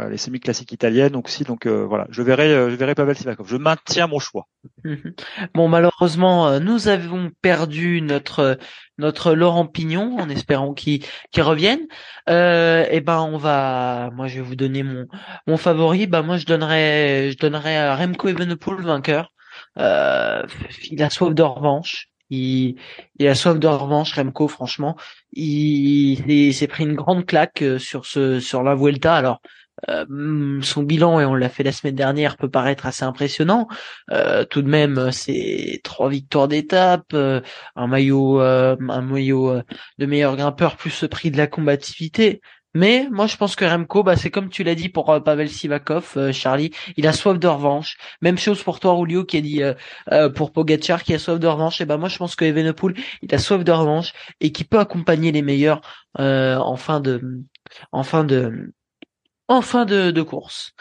[0.02, 1.44] euh, les semi-classiques italiennes aussi.
[1.44, 3.48] Donc voilà, je verrai, je verrai Pavel Sivakov.
[3.48, 4.48] Je maintiens mon choix.
[4.84, 5.14] Mhm.
[5.56, 8.60] Bon, malheureusement, nous avons perdu notre
[8.98, 11.88] notre Laurent Pignon, en espérant qu'il qu'il revienne.
[12.30, 15.08] Euh, et eh ben, on va, moi, je vais vous donner mon
[15.48, 16.06] mon favori.
[16.06, 19.32] Bah, moi, je donnerais, je donnerais à Remco Evenepoel vainqueur.
[19.78, 20.44] Euh,
[20.90, 22.11] il a soif de revanche.
[22.32, 22.78] Il,
[23.20, 24.96] il a soif de revanche, Remco, franchement.
[25.34, 29.16] Il, s'est pris une grande claque euh, sur ce sur la Vuelta.
[29.16, 29.42] Alors,
[29.90, 33.68] euh, mm, son bilan, et on l'a fait la semaine dernière, peut paraître assez impressionnant.
[34.12, 39.62] Euh, tout de même, c'est trois victoires d'étape, un maillot, un maillot
[39.98, 42.42] de meilleur grimpeur plus ce prix de la combativité.
[42.74, 45.50] Mais moi, je pense que Remco, bah, c'est comme tu l'as dit pour euh, Pavel
[45.50, 47.98] Sivakov, euh, Charlie, il a soif de revanche.
[48.22, 51.48] Même chose pour toi, Rulio, qui a dit euh, pour Pogacar, qui a soif de
[51.48, 51.82] revanche.
[51.82, 54.80] Et ben moi, je pense que Evenepoel, il a soif de revanche et qui peut
[54.80, 55.82] accompagner les meilleurs
[56.18, 57.22] en fin de,
[57.92, 58.74] en fin de,
[59.48, 60.74] en fin de, de course.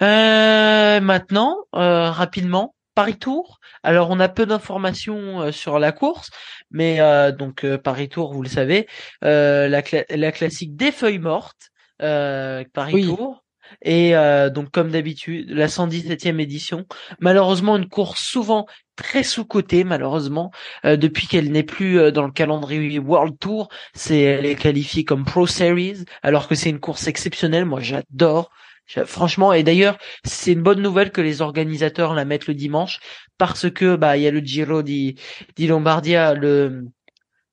[0.00, 3.58] maintenant, rapidement, Paris Tour.
[3.82, 6.30] Alors on a peu d'informations sur la course,
[6.72, 8.88] mais euh, donc euh, Paris Tour, vous le savez,
[9.24, 13.44] euh, la, la classique des feuilles mortes, Paris Tour.
[13.80, 14.12] Et
[14.52, 16.84] donc comme d'habitude, la 117e édition.
[17.20, 18.66] Malheureusement, une course souvent
[18.96, 20.50] très sous-cotée, malheureusement,
[20.84, 23.70] depuis qu'elle n'est plus dans le calendrier World Tour.
[23.94, 27.64] C'est elle est qualifiée comme Pro Series, alors que c'est une course exceptionnelle.
[27.64, 28.50] Moi, j'adore.
[28.86, 33.00] Franchement, et d'ailleurs, c'est une bonne nouvelle que les organisateurs la mettent le dimanche
[33.38, 35.16] parce que bah il y a le Giro di,
[35.56, 36.84] di Lombardia le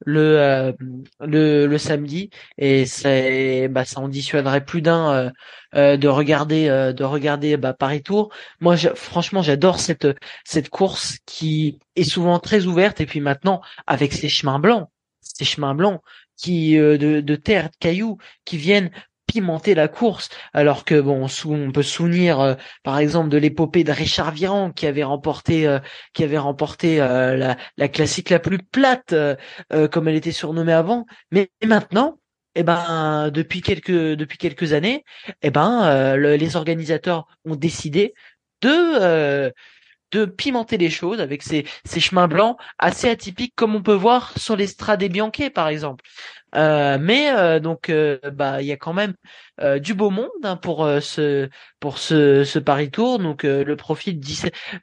[0.06, 0.72] le, euh,
[1.20, 5.30] le le samedi et c'est bah ça en dissuaderait plus d'un euh,
[5.76, 8.30] euh, de regarder de regarder bah, Paris Tour.
[8.60, 10.08] Moi franchement j'adore cette
[10.46, 14.90] cette course qui est souvent très ouverte et puis maintenant avec ces chemins blancs,
[15.22, 16.02] ces chemins blancs
[16.38, 18.92] qui de, de terre de cailloux qui viennent
[19.30, 23.84] pimenter la course, alors que bon, on peut se souvenir euh, par exemple de l'épopée
[23.84, 25.78] de Richard Viran qui avait remporté, euh,
[26.14, 29.14] qui avait remporté euh, la, la, classique la plus plate,
[29.92, 31.06] comme elle était surnommée avant.
[31.32, 32.20] Mais maintenant,
[32.56, 35.04] eh ben, depuis quelques depuis quelques années,
[35.44, 38.14] eh ben, les organisateurs ont décidé
[38.62, 39.54] de
[40.12, 44.34] de pimenter les choses avec ces, ces chemins blancs assez atypiques comme on peut voir
[44.38, 46.04] sur les Strade Bianche par exemple.
[46.56, 49.14] Euh, mais euh, donc euh, bah il y a quand même
[49.82, 51.50] du beau monde hein, pour ce
[51.82, 53.20] pour ce, ce Paris Tour.
[53.20, 54.20] Donc le profil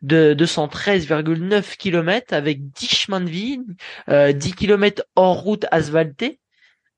[0.02, 3.60] de 213,9 km avec 10 chemins de vie
[4.08, 6.40] 10 km hors route asphaltée.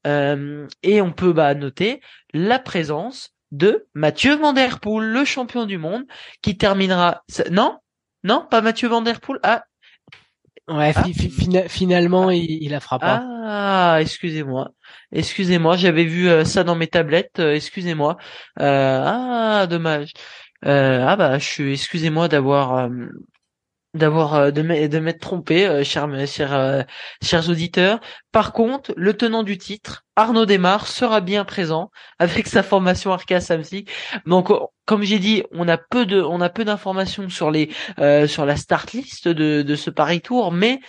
[0.04, 2.00] Et on peut bah noter
[2.34, 6.04] la présence de Mathieu Van Der Poel le champion du monde
[6.42, 7.22] qui terminera
[7.52, 7.78] non?
[8.24, 9.64] Non pas Mathieu Van Der Poel ah
[10.68, 11.68] Ouais, ah.
[11.68, 13.22] finalement, il, il la fera pas.
[13.24, 14.72] Ah, excusez-moi.
[15.12, 17.38] Excusez-moi, j'avais vu euh, ça dans mes tablettes.
[17.38, 18.18] Euh, excusez-moi.
[18.60, 20.12] Euh, ah, dommage.
[20.62, 21.72] ah bah, je suis.
[21.72, 22.90] Excusez-moi d'avoir
[23.94, 24.62] d'avoir euh, de
[24.98, 26.08] m'être trompé, euh, chers,
[26.54, 26.82] euh,
[27.22, 28.00] chers auditeurs.
[28.32, 33.40] Par contre, le tenant du titre, Arnaud Desmar, sera bien présent avec sa formation Arca
[33.40, 33.90] Samsic.
[34.26, 34.50] Donc,
[34.84, 37.70] comme j'ai dit, on a peu de, on a peu d'informations sur les,
[38.26, 40.80] sur la start list de, de ce Paris Tour, mais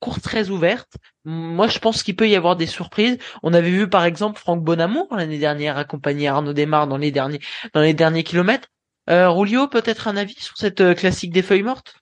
[0.00, 0.96] course très ouverte.
[1.24, 3.18] Moi, je pense qu'il peut y avoir des surprises.
[3.42, 7.40] On avait vu par exemple Franck Bonamour l'année dernière accompagner Arnaud Desmar dans les derniers
[7.72, 8.68] dans les derniers kilomètres.
[9.08, 11.94] Euh, Rulio, peut-être un avis sur cette euh, classique des feuilles mortes?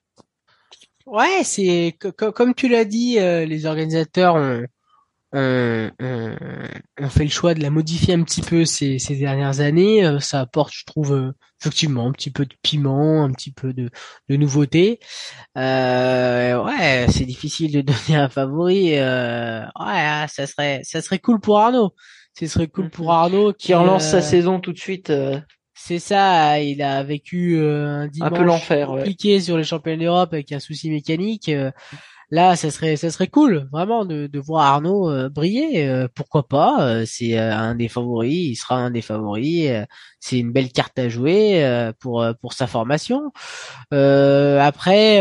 [1.05, 4.65] Ouais, c'est comme tu l'as dit, euh, les organisateurs ont,
[5.33, 10.03] ont, fait le choix de la modifier un petit peu ces, ces dernières années.
[10.03, 11.31] Euh, ça apporte, je trouve,
[11.61, 13.91] effectivement un petit peu de piment, un petit peu de,
[14.29, 14.99] de nouveauté.
[15.55, 18.93] ouais, c'est difficile de donner un favori.
[18.93, 21.93] ouais, ça serait, ça serait cool pour Arnaud.
[22.33, 23.13] Ce serait cool pour mm-hmm.
[23.13, 25.11] Arnaud qui, qui relance sa saison tout de suite.
[25.77, 30.05] C'est ça, il a vécu euh, un dimanche un peu l'enfer, compliqué sur les championnats
[30.05, 31.49] d'Europe avec un souci mécanique.
[31.49, 31.69] Euh,
[32.31, 36.07] là, ça serait, ça serait cool, vraiment, de, de voir Arnaud euh, briller.
[36.15, 39.69] pourquoi pas C'est un des favoris, il sera un des favoris.
[40.21, 43.33] c'est une belle carte à jouer pour pour sa formation.
[43.91, 45.17] après,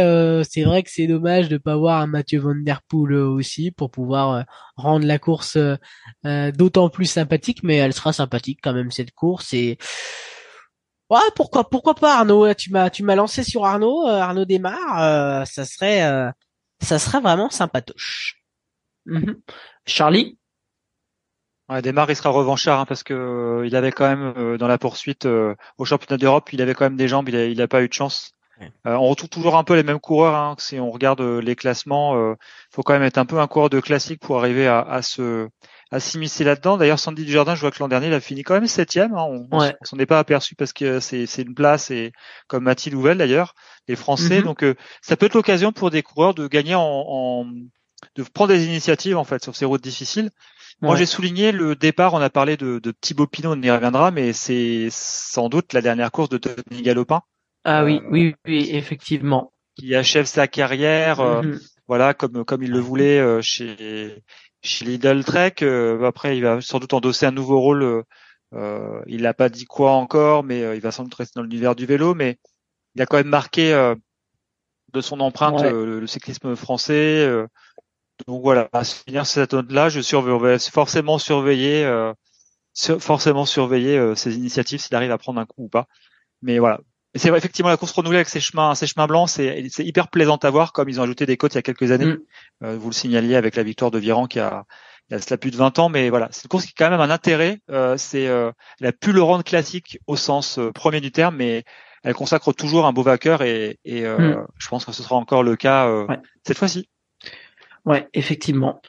[0.49, 3.91] c'est vrai que c'est dommage de pas voir un Mathieu Van Der Poel aussi pour
[3.91, 4.45] pouvoir
[4.77, 5.59] rendre la course
[6.25, 9.79] d'autant plus sympathique, mais elle sera sympathique quand même cette course et
[11.11, 12.53] Ouais, pourquoi pourquoi pas Arnaud?
[12.55, 16.31] Tu m'as tu m'as lancé sur Arnaud, euh, Arnaud démarre, euh, ça serait euh,
[16.81, 18.43] ça serait vraiment sympatoche.
[19.07, 19.41] Mhm.
[19.87, 20.39] Charlie?
[21.69, 25.27] Ouais, démarre, il sera revanchard hein, parce que il avait quand même dans la poursuite
[25.27, 27.89] au championnat d'Europe, il avait quand même des jambes, il a, il a pas eu
[27.89, 28.33] de chance.
[28.85, 30.35] on retrouve toujours un peu les mêmes coureurs.
[30.35, 32.37] Hein, si on regarde les classements, il
[32.71, 35.49] faut quand même être un peu un coureur de classique pour arriver à, à se
[35.95, 36.77] à s'immiscer là-dedans.
[36.77, 39.15] D'ailleurs, Sandy Dujardin, je vois que l'an dernier, il a fini quand même septième.
[39.15, 39.47] Hein.
[39.53, 39.77] On, ouais.
[39.83, 42.11] s'en est pas aperçu parce que c'est, une place et
[42.49, 43.55] comme Mathilde Louvel d'ailleurs,
[43.87, 44.39] les Français.
[44.39, 44.45] Mhm.
[44.45, 47.47] Donc, euh, ça peut être l'occasion pour des coureurs de gagner en,
[48.17, 50.31] de prendre des initiatives en fait sur ces routes difficiles.
[50.83, 52.13] Moi, j'ai souligné le départ.
[52.13, 55.81] On a parlé de, de Thibaut Pinot, on y reviendra, mais c'est sans doute la
[55.81, 57.23] dernière course de Tony Galopin.
[57.63, 59.53] Ah oui, euh, oui, oui, effectivement.
[59.79, 61.61] Qui achève sa carrière, euh, mhm.
[61.87, 64.25] voilà, comme comme il le voulait chez
[64.65, 65.57] chez Lidl Trek.
[65.63, 67.83] Euh, après, il va sans doute endosser un nouveau rôle.
[67.83, 68.03] Euh,
[68.55, 71.43] euh il n'a pas dit quoi encore, mais euh, il va sans doute rester dans
[71.43, 72.15] l'univers du vélo.
[72.15, 72.39] Mais
[72.95, 73.73] il a quand même marqué
[74.93, 77.29] de son empreinte le, cyclisme français.
[78.29, 82.13] donc voilà, à finir cette note-là, je surveille, forcément surveiller,
[83.01, 85.89] forcément surveiller ses initiatives s'il arrive à prendre un coup ou pas.
[86.43, 86.79] Mais voilà,
[87.15, 90.51] c'est effectivement la course renouvelée avec ses chemins, ses chemins blancs, c'est hyper plaisant à
[90.51, 90.73] voir.
[90.73, 92.19] Comme ils ont ajouté des côtes il y a quelques années, mm.
[92.65, 94.65] euh, vous le signaliez avec la victoire de Viran qui a,
[95.11, 96.85] il y a cela plus de 20 ans, mais voilà, c'est une course qui a
[96.85, 97.61] quand même un intérêt.
[97.71, 101.37] Euh, c'est, euh, elle a pu le rendre classique au sens euh, premier du terme,
[101.37, 101.65] mais
[102.03, 104.47] elle consacre toujours un beau vainqueur et, et mm.
[104.59, 105.89] je pense que ce sera encore le cas
[106.47, 106.89] cette fois-ci.
[107.87, 108.83] Ouais, effectivement.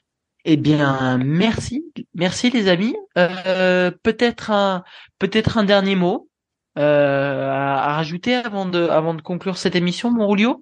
[0.44, 2.96] Eh bien, merci, merci les amis.
[3.16, 4.84] peut-être un,
[5.18, 6.30] peut-être un dernier mot
[6.78, 10.62] euh, à, rajouter avant de, avant de conclure cette émission, mon Rulio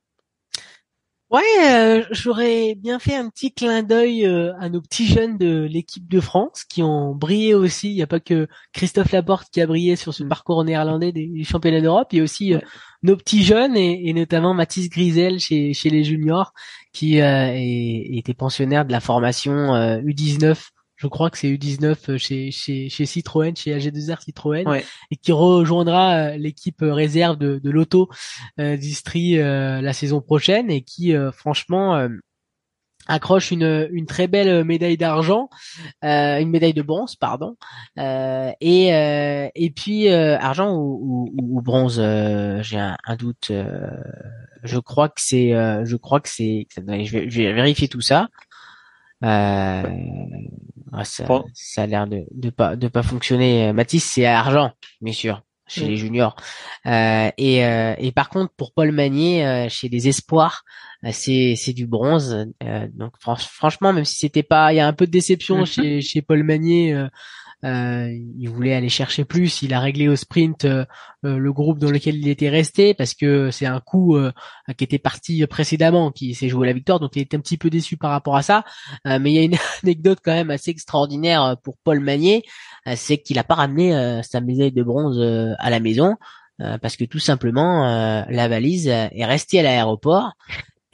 [1.31, 5.67] Ouais, euh, j'aurais bien fait un petit clin d'œil euh, à nos petits jeunes de
[5.67, 7.89] l'équipe de France qui ont brillé aussi.
[7.89, 10.29] Il n'y a pas que Christophe Laporte qui a brillé sur ce mm.
[10.29, 12.09] parcours néerlandais des, championnats d'Europe.
[12.11, 12.53] Il y a aussi
[13.01, 16.53] nos petits jeunes et, notamment Mathis Grisel chez, chez les juniors
[16.91, 20.72] qui était pensionnaire de la formation U19
[21.03, 24.63] je crois que c'est U19 euh, chez, chez, chez Citroën, chez AG2R Citroën,
[25.11, 28.09] et qui rejoindra euh, l'équipe euh, réserve de, de l'auto
[28.59, 32.07] euh, d'Istri la saison prochaine et qui franchement
[33.07, 35.49] accroche une, une très belle médaille d'argent,
[36.01, 37.55] une médaille de bronze, pardon,
[37.97, 38.87] et
[39.55, 41.95] et puis argent ou, ou, ou bronze,
[42.61, 43.51] j'ai un, un, doute.
[44.63, 45.49] je crois que c'est,
[45.85, 48.29] je crois que c'est, je vais, je vais vérifier tout ça.
[49.23, 49.83] Euh,
[51.03, 53.73] ça, ça a l'air de, de pas de pas fonctionner.
[53.73, 54.71] Mathis, c'est argent,
[55.01, 55.43] bien sûr.
[55.67, 56.35] chez les juniors.
[56.85, 60.63] Euh, et, euh, et par contre, pour Paul Magnier, euh, chez les espoirs,
[61.11, 62.47] c'est c'est du bronze.
[62.93, 65.65] donc franchement, même si c'était pas, il y a un peu de déception mhm.
[65.65, 67.07] chez chez Paul Magnier.
[67.63, 69.61] Euh, il voulait aller chercher plus.
[69.61, 70.85] Il a réglé au sprint euh,
[71.23, 74.17] euh, le groupe dans lequel il était resté parce que c'est un coup
[74.77, 76.99] qui était parti précédemment, qui s'est joué la victoire.
[76.99, 78.63] Donc il était un petit peu déçu par rapport à ça.
[79.05, 82.43] mais il y a une anecdote quand même assez extraordinaire pour Paul Magnier,
[82.95, 85.21] c'est qu'il a pas ramené sa médaille de bronze
[85.59, 86.15] à la maison.
[86.57, 90.33] parce que tout simplement la valise est restée à l'aéroport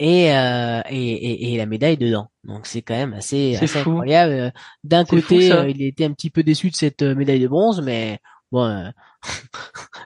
[0.00, 2.30] et, euh, et, et, et, la médaille dedans.
[2.42, 4.54] Donc c'est quand même assez, assez incroyable.
[4.82, 7.82] D'un côté, euh, il était un petit peu déçu de cette euh, médaille de bronze,
[7.82, 8.18] mais
[8.50, 8.88] bon, euh,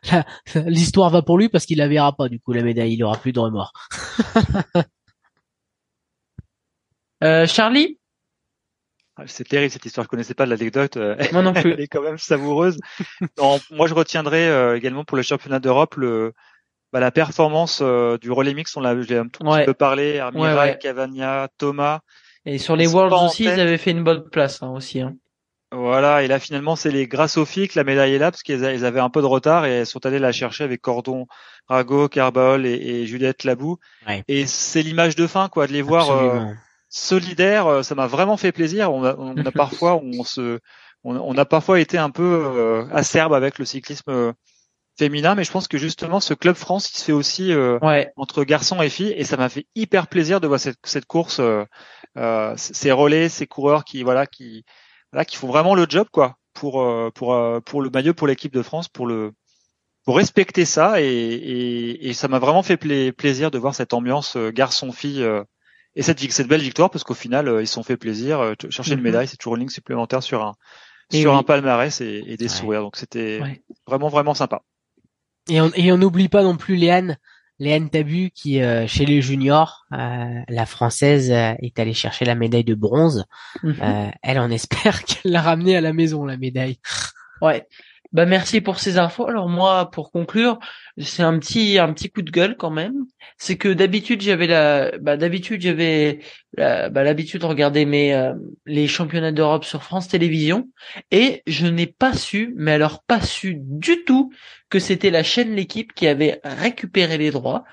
[0.67, 3.17] l'histoire va pour lui parce qu'il la verra pas du coup la médaille, il aura
[3.17, 3.73] plus de remords.
[7.47, 7.99] Charlie?
[9.17, 10.05] Ah, c'est terrible cette histoire.
[10.05, 10.99] Je connaissais pas l'anecdote.
[11.33, 11.71] Moi non plus.
[11.71, 12.79] Elle est quand même savoureuse.
[13.39, 16.35] moi, je retiendrai également pour le championnat d'Europe le
[16.95, 20.75] bah, la performance euh, du relais mix, on l'a, j'ai un petit peu parlé, Armira,
[20.75, 21.99] Cavagna, Thomas.
[22.47, 25.01] Et sur les Worlds aussi, ils avaient fait une bonne place hein, aussi.
[25.01, 25.17] Hein.
[25.73, 27.37] Voilà, et là finalement c'est les grâce
[27.75, 30.21] la médaille est là parce qu'ils avaient un peu de retard et elles sont allées
[30.21, 31.27] la chercher avec Cordon,
[31.67, 33.79] Rago, Carbol et, Juliette Labou.
[34.29, 36.45] Et c'est l'image de fin quoi, de les voir euh,
[36.89, 37.67] solidaires.
[37.67, 38.93] Euh, ça m'a vraiment fait plaisir.
[38.93, 40.61] On a, on a parfois on se,
[41.03, 44.33] on, a parfois été un peu acerbe avec le cyclisme
[44.97, 47.79] féminin, mais je pense que justement ce club France il se fait aussi euh,
[48.17, 51.41] entre garçons et filles, et ça m'a fait hyper plaisir de voir cette, cette course,
[51.41, 51.65] euh,
[52.17, 54.65] euh, ces relais, ces coureurs qui voilà qui
[55.13, 58.53] voilà qui font vraiment le job quoi pour euh, pour pour le maillot pour l'équipe
[58.53, 59.33] de France pour le
[60.05, 64.37] pour respecter ça et, et, et ça m'a vraiment fait plaisir de voir cette ambiance
[64.37, 65.27] garçon-fille
[65.97, 68.99] et cette, cette belle victoire parce qu'au final ils se sont fait plaisir chercher une
[68.99, 69.05] mhm.
[69.05, 70.55] médaille c'est toujours une ligne supplémentaire sur un
[71.11, 73.41] sur un palmarès et, et des sourires donc c'était
[73.87, 74.63] vraiment vraiment sympa
[75.49, 77.19] et on et on n'oublie pas non plus Léane,
[77.59, 82.35] Léane Tabu qui euh, chez les juniors, euh, la française euh, est allée chercher la
[82.35, 83.25] médaille de bronze.
[83.63, 84.13] Mhm.
[84.23, 86.79] elle, on espère qu'elle l'a ramenée à la maison la médaille.
[87.41, 87.67] Ouais.
[88.15, 89.27] Bah merci pour ces infos.
[89.27, 90.61] Alors moi, pour conclure,
[90.99, 92.95] c'est un petit un petit coup de gueule quand même.
[93.39, 96.21] C'est que d'habitude j'avais la bah d'habitude j'avais
[96.57, 98.35] bah, l'habitude de regarder mes euh,
[98.67, 100.69] les championnats d'Europe sur France Télévisions
[101.11, 104.33] et je n'ai pas su, mais alors pas su du tout
[104.71, 107.65] que c'était la chaîne l'équipe qui avait récupéré les droits.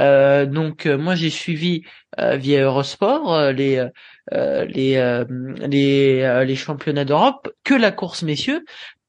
[0.00, 1.84] Euh, donc euh, moi j'ai suivi
[2.18, 3.86] via Eurosport les
[4.32, 5.24] les
[5.68, 8.64] les les championnats d'Europe que la course messieurs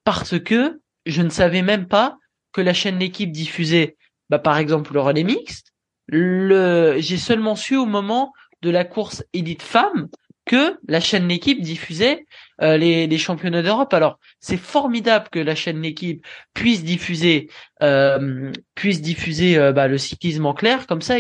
[0.06, 2.18] parce que je ne savais même pas
[2.53, 3.97] que la chaîne L'équipe diffusait,
[4.30, 5.74] bah, par exemple, le relais mixte.
[6.08, 8.32] Le, j'ai seulement su au moment
[8.62, 10.08] de la course élite femme
[10.45, 12.26] que la chaîne L'équipe diffusait
[12.62, 13.93] euh, les, les, championnats d'Europe.
[13.93, 17.49] Alors c'est formidable que la chaîne L'équipe puisse diffuser
[17.84, 21.16] euh, puisse diffuser euh, bah, le cyclisme en clair comme ça.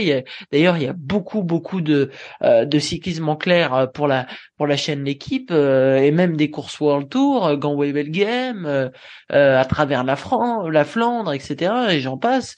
[0.51, 2.11] D'ailleurs il y a beaucoup beaucoup de
[2.43, 4.25] euh, de cyclisme en clair pour la
[4.57, 8.89] pour la chaîne L'équipe et même des courses World Tour, Ganway Belgium,
[9.29, 11.73] à travers la France, la Flandre, etc.
[11.91, 12.55] Et j'en passe.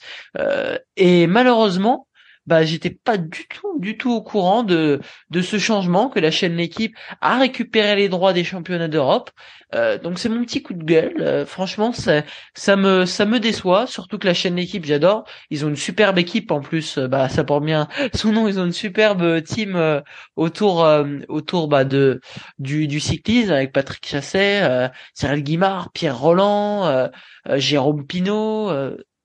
[0.96, 2.07] et malheureusement
[2.48, 6.30] bah j'étais pas du tout du tout au courant de de ce changement que la
[6.30, 9.30] chaîne l'équipe a récupéré les droits des championnats d'Europe.
[9.74, 11.20] Euh, donc c'est mon petit coup de gueule.
[11.20, 12.22] Euh, franchement ça
[12.54, 15.24] ça me ça me déçoit surtout que la chaîne l'équipe j'adore.
[15.50, 16.96] Ils ont une superbe équipe en plus.
[16.96, 18.48] Euh, bah ça porte bien son nom.
[18.48, 20.00] Ils ont une superbe team euh,
[20.36, 20.88] autour
[21.28, 22.20] autour bah de
[22.58, 27.10] du du cyclisme avec Patrick Chasset Cyril Guimard Pierre Roland
[27.56, 28.70] Jérôme Pinault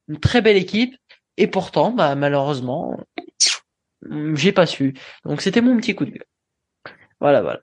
[0.09, 0.95] une très belle équipe
[1.37, 2.99] et pourtant, bah, malheureusement,
[4.33, 4.93] j'ai pas su.
[5.25, 6.25] Donc c'était mon petit coup de gueule.
[7.19, 7.59] Voilà, voilà.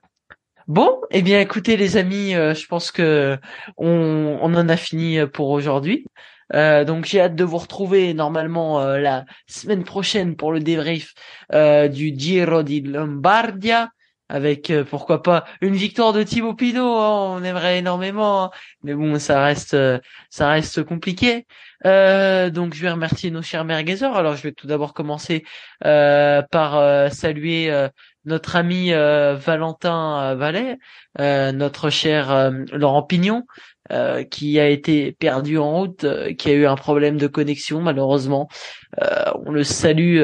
[0.67, 3.37] Bon, eh bien, écoutez les amis, euh, je pense que
[3.77, 6.05] on, en a fini pour aujourd'hui.
[6.53, 11.13] Euh, donc j'ai hâte de vous retrouver normalement euh, la semaine prochaine pour le débrief
[11.51, 13.89] du Giro di Lombardia
[14.31, 18.49] avec pourquoi pas une victoire de Thibaut Pinot, hein, on aimerait énormément, hein.
[18.83, 19.75] mais bon ça reste
[20.29, 21.45] ça reste compliqué.
[21.85, 24.15] Euh, donc je vais remercier nos chers merguezers.
[24.15, 25.43] Alors je vais tout d'abord commencer
[25.85, 27.71] euh, par euh, saluer
[28.25, 30.77] notre ami Valentin Vallet,
[31.19, 33.45] notre cher Laurent Pignon,
[34.29, 36.05] qui a été perdu en route,
[36.37, 38.47] qui a eu un problème de connexion malheureusement.
[39.45, 40.21] on le salue,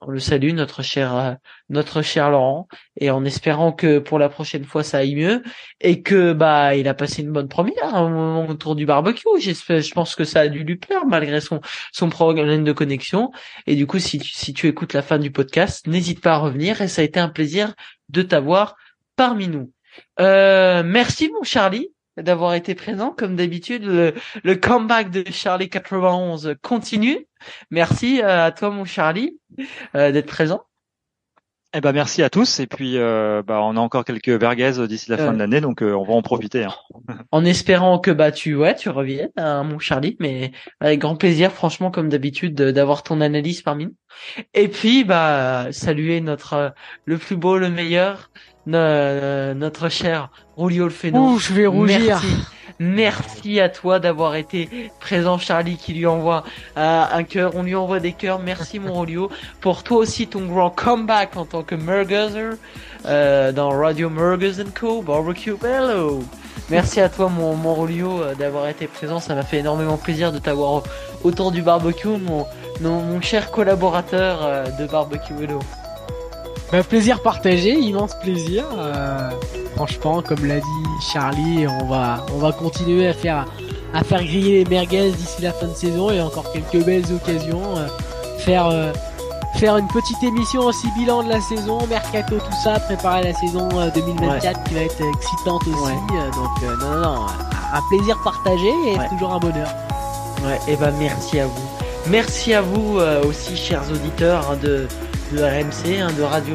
[0.00, 1.38] on le salue notre cher
[1.68, 2.66] notre cher Laurent
[2.98, 5.42] et en espérant que pour la prochaine fois ça aille mieux
[5.80, 9.28] et que bah il a passé une bonne première au moment autour du barbecue.
[9.38, 11.60] J'espère, je pense que ça a dû lui plaire malgré son
[11.92, 13.30] son problème de connexion.
[13.66, 16.38] Et du coup, si tu, si tu écoutes la fin du podcast, n'hésite pas à
[16.38, 17.74] revenir et ça a été un plaisir
[18.08, 18.76] de t'avoir
[19.16, 19.72] parmi nous.
[20.20, 21.90] Euh, merci mon Charlie
[22.22, 23.14] d'avoir été présent.
[23.16, 27.26] Comme d'habitude, le, comeback de Charlie 91 continue.
[27.70, 29.38] Merci à toi, mon Charlie,
[29.94, 30.67] d'être présent.
[31.78, 35.12] Eh ben merci à tous et puis euh, bah, on a encore quelques vergues d'ici
[35.12, 36.64] la fin de l'année donc euh, on va en profiter.
[36.64, 36.74] Hein.
[37.30, 40.50] en espérant que bah tu ouais tu reviennes hein, mon Charlie mais
[40.80, 43.94] avec grand plaisir franchement comme d'habitude d'avoir ton analyse parmi nous.
[44.54, 46.74] Et puis bah saluer notre
[47.04, 48.32] le plus beau le meilleur
[48.66, 52.00] notre cher Rulio le Ouh, je vais rougir.
[52.00, 52.26] Merci.
[52.80, 56.44] Merci à toi d'avoir été présent, Charlie, qui lui envoie
[56.76, 57.52] euh, un cœur.
[57.56, 58.38] On lui envoie des cœurs.
[58.38, 62.56] Merci, mon Rolio, pour toi aussi ton grand comeback en tant que Merguzer
[63.06, 65.02] euh, dans Radio Mergers Co.
[65.02, 66.22] Barbecue Bello.
[66.70, 69.18] Merci à toi, mon, mon euh, d'avoir été présent.
[69.18, 70.84] Ça m'a fait énormément plaisir de t'avoir
[71.24, 72.46] autour du barbecue, mon,
[72.80, 75.58] mon, cher collaborateur de Barbecue Bello.
[76.70, 78.64] Bah, plaisir partagé, immense plaisir.
[78.76, 79.30] Euh,
[79.74, 83.46] franchement, comme l'a dit Charlie, on va, on va continuer à faire,
[83.94, 87.62] à faire griller les merguez d'ici la fin de saison et encore quelques belles occasions.
[87.78, 87.86] Euh,
[88.40, 88.92] faire, euh,
[89.56, 93.66] faire une petite émission aussi bilan de la saison, mercato, tout ça, préparer la saison
[93.94, 95.92] 2024 qui va être excitante aussi.
[96.34, 97.26] donc, non, non, non,
[97.72, 99.68] un plaisir partagé et toujours un bonheur.
[100.44, 101.68] Ouais, et ben merci à vous.
[102.10, 104.86] Merci à vous aussi, chers auditeurs, hein, de
[105.32, 106.54] de RMC, hein, de Radio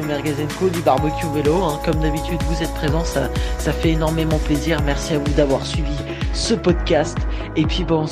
[0.58, 1.62] Co, du barbecue vélo.
[1.62, 1.78] Hein.
[1.84, 3.28] Comme d'habitude, vous êtes présents, ça,
[3.72, 4.78] fait énormément plaisir.
[4.84, 5.96] Merci à vous d'avoir suivi
[6.32, 7.18] ce podcast.
[7.56, 8.06] Et puis bon, on,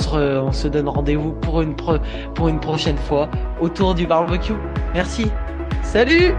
[0.53, 1.63] se on donne rendez-vous pour
[2.35, 3.29] pour une prochaine fois
[3.61, 4.55] autour du barbecue.
[4.95, 5.31] Merci.
[5.83, 6.35] Salut